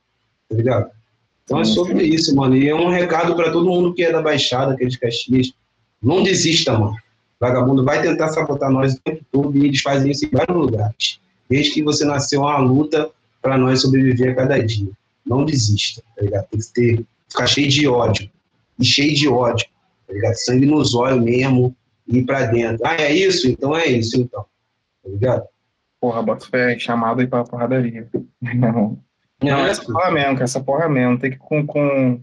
[0.50, 0.92] Tá ligado?
[1.44, 2.56] Então é sobre isso, mano.
[2.56, 5.54] E é um recado para todo mundo que é da Baixada, que é Caxias.
[6.02, 6.96] Não desista, mano.
[7.40, 11.20] Vagabundo vai tentar sabotar nós o tempo todo e eles fazem isso em vários lugares.
[11.50, 13.10] Desde que você nasceu, é uma luta
[13.42, 14.90] para nós sobreviver a cada dia.
[15.26, 16.48] Não desista, tá ligado?
[16.50, 18.30] Tem que ter, ficar cheio de ódio.
[18.80, 19.66] E cheio de ódio,
[20.08, 20.36] tá ligado?
[20.36, 21.76] Sangue nos olhos mesmo
[22.08, 22.86] ir pra dentro.
[22.86, 23.48] Ah, é isso?
[23.48, 24.46] Então é isso, então.
[25.04, 25.44] Tá ligado?
[26.02, 28.08] Porra, bota fé, chamado aí pra porradaria.
[28.42, 29.00] Não,
[29.42, 31.20] não é essa porra mesmo, essa porra mesmo.
[31.20, 32.22] Tem que com, com,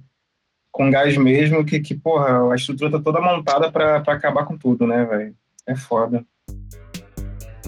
[0.73, 4.59] com gás mesmo, que, que, porra, a estrutura tá toda montada pra, pra acabar com
[4.59, 5.35] tudo, né, velho?
[5.67, 6.25] É foda.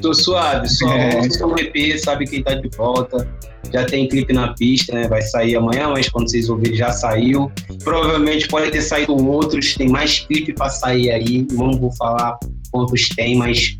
[0.01, 1.21] Tô suave, só é.
[1.47, 3.27] um EP, sabe quem tá de volta.
[3.73, 5.09] Já tem clipe na pista, né?
[5.09, 7.51] Vai sair amanhã, mas quando vocês ouvirem já saiu.
[7.83, 11.47] Provavelmente pode ter saído outros, tem mais clipe pra sair aí.
[11.53, 12.39] Não vou falar
[12.71, 13.77] quantos tem, mas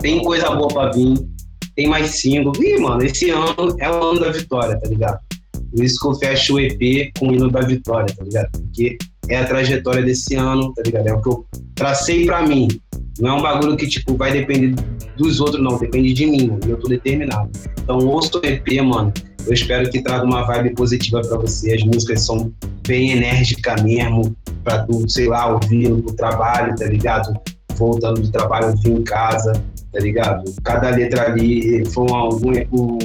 [0.00, 1.14] tem coisa boa pra vir.
[1.76, 2.52] Tem mais single.
[2.60, 5.18] Ih, mano, esse ano é o ano da vitória, tá ligado?
[5.70, 8.50] Por isso que eu fecho o EP com o hino da vitória, tá ligado?
[8.50, 8.98] Porque
[9.28, 11.06] é a trajetória desse ano, tá ligado?
[11.06, 12.68] É o que eu tracei pra mim.
[13.20, 14.74] Não é um bagulho que, tipo, vai depender
[15.16, 15.78] dos outros, não.
[15.78, 16.60] Depende de mim, mano.
[16.66, 17.50] Eu tô determinado.
[17.82, 19.12] Então, ouço o EP, mano.
[19.46, 21.74] Eu espero que traga uma vibe positiva para você.
[21.74, 22.52] As músicas são
[22.86, 27.32] bem enérgicas mesmo, pra tu, sei lá, ouvir no trabalho, tá ligado?
[27.76, 29.52] Voltando do trabalho, ouvir em casa,
[29.92, 30.44] tá ligado?
[30.62, 32.98] Cada letra ali foram algum, um,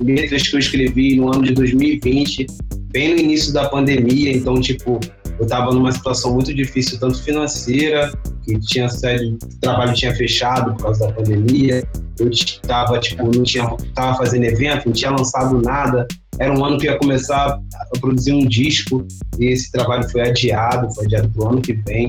[0.00, 2.46] letras que eu escrevi no ano de 2020,
[2.90, 5.00] bem no início da pandemia, então, tipo,
[5.38, 8.12] eu estava numa situação muito difícil, tanto financeira,
[8.44, 11.86] que tinha série, o trabalho tinha fechado por causa da pandemia,
[12.18, 16.06] eu estava, tipo, não tinha, tava fazendo evento, não tinha lançado nada,
[16.38, 19.06] era um ano que ia começar a produzir um disco,
[19.38, 22.08] e esse trabalho foi adiado, foi adiado pro ano que vem,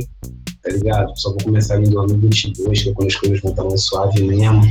[0.63, 1.11] tá ligado?
[1.17, 3.83] Só vou começar ali no ano 22, que é quando as coisas vão estar mais
[3.83, 4.61] suave mesmo.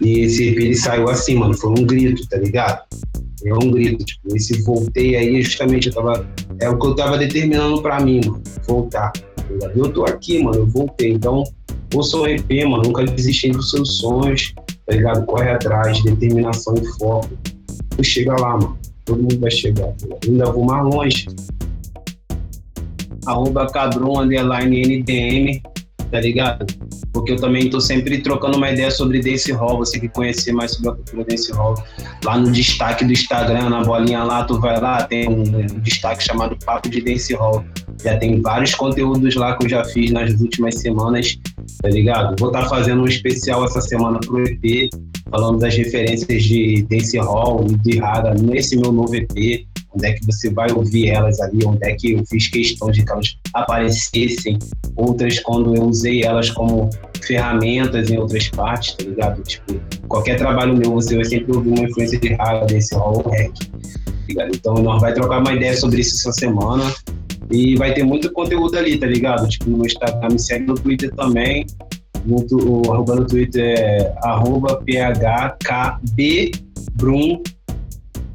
[0.00, 2.82] E esse EP ele saiu assim, mano, foi um grito, tá ligado?
[3.44, 6.26] É um grito, tipo, esse voltei aí, justamente eu tava,
[6.60, 9.10] é o que eu tava determinando pra mim, mano, voltar.
[9.12, 11.42] Tá eu tô aqui, mano, eu voltei, então,
[11.94, 14.54] ouça um EP, mano, nunca desistir dos seus sonhos,
[14.86, 15.26] tá ligado?
[15.26, 17.30] Corre atrás, determinação e foco.
[18.02, 21.26] Chega lá, mano, todo mundo vai chegar, tá ainda vou mais longe.
[23.26, 25.62] Arroba Cadron, underline NDM,
[26.10, 26.66] tá ligado?
[27.12, 30.72] Porque eu também tô sempre trocando uma ideia sobre dance hall, você que conhecer mais
[30.72, 31.74] sobre a cultura dance hall.
[32.24, 36.22] Lá no destaque do Instagram, na bolinha lá, tu vai lá, tem um, um destaque
[36.22, 37.64] chamado Papo de Dance Hall.
[38.02, 41.38] Já tem vários conteúdos lá que eu já fiz nas últimas semanas,
[41.80, 42.36] tá ligado?
[42.38, 44.90] Vou estar tá fazendo um especial essa semana pro EP,
[45.30, 50.12] falando das referências de dance hall e de raga nesse meu novo EP onde é
[50.12, 53.36] que você vai ouvir elas ali, onde é que eu fiz questão de que elas
[53.54, 54.58] aparecessem,
[54.96, 56.90] outras quando eu usei elas como
[57.22, 59.42] ferramentas em outras partes, tá ligado?
[59.42, 63.52] Tipo, qualquer trabalho meu você vai sempre ouvir uma influência de raga desse hall hack,
[63.54, 63.70] tá
[64.28, 64.50] ligado?
[64.54, 66.92] Então nós vai trocar uma ideia sobre isso essa semana
[67.50, 69.48] e vai ter muito conteúdo ali, tá ligado?
[69.48, 71.66] Tipo, no Instagram, me segue no Twitter também,
[72.24, 74.80] muito, o arroba no Twitter é arroba
[75.60, 77.42] phkbbrum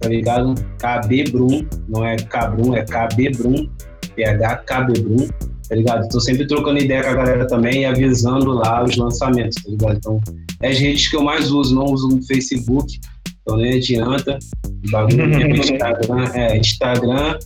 [0.07, 0.55] tá ligado?
[0.79, 3.69] KB Brum, não é Cabrum, é KB Brum,
[4.15, 5.27] PH KB Brum,
[5.67, 6.07] tá ligado?
[6.07, 9.97] Tô sempre trocando ideia com a galera também e avisando lá os lançamentos, tá ligado?
[9.97, 10.21] Então,
[10.61, 12.99] é as redes que eu mais uso, não uso no Facebook,
[13.41, 14.39] então nem adianta.
[14.65, 17.39] O bagulho é Instagram, é Instagram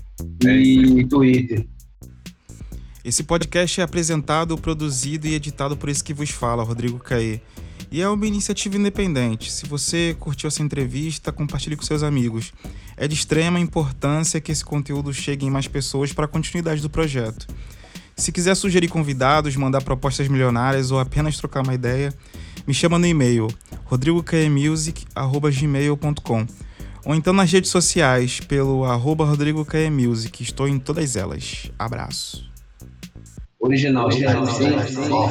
[0.43, 1.65] e Twitter.
[3.03, 7.39] Esse podcast é apresentado, produzido e editado por esse que vos fala, Rodrigo Caê.
[7.91, 9.51] E é uma iniciativa independente.
[9.51, 12.53] Se você curtiu essa entrevista, compartilhe com seus amigos.
[12.95, 16.89] É de extrema importância que esse conteúdo chegue em mais pessoas para a continuidade do
[16.89, 17.45] projeto.
[18.15, 22.13] Se quiser sugerir convidados, mandar propostas milionárias ou apenas trocar uma ideia,
[22.65, 23.49] me chama no e-mail
[23.83, 26.47] rodrigokmusic.gmail.com
[27.03, 30.43] ou então nas redes sociais pelo arroba rodrigokmusic.
[30.43, 31.69] Estou em todas elas.
[31.77, 32.49] Abraço.
[33.59, 34.43] Original, original.
[34.43, 35.29] original.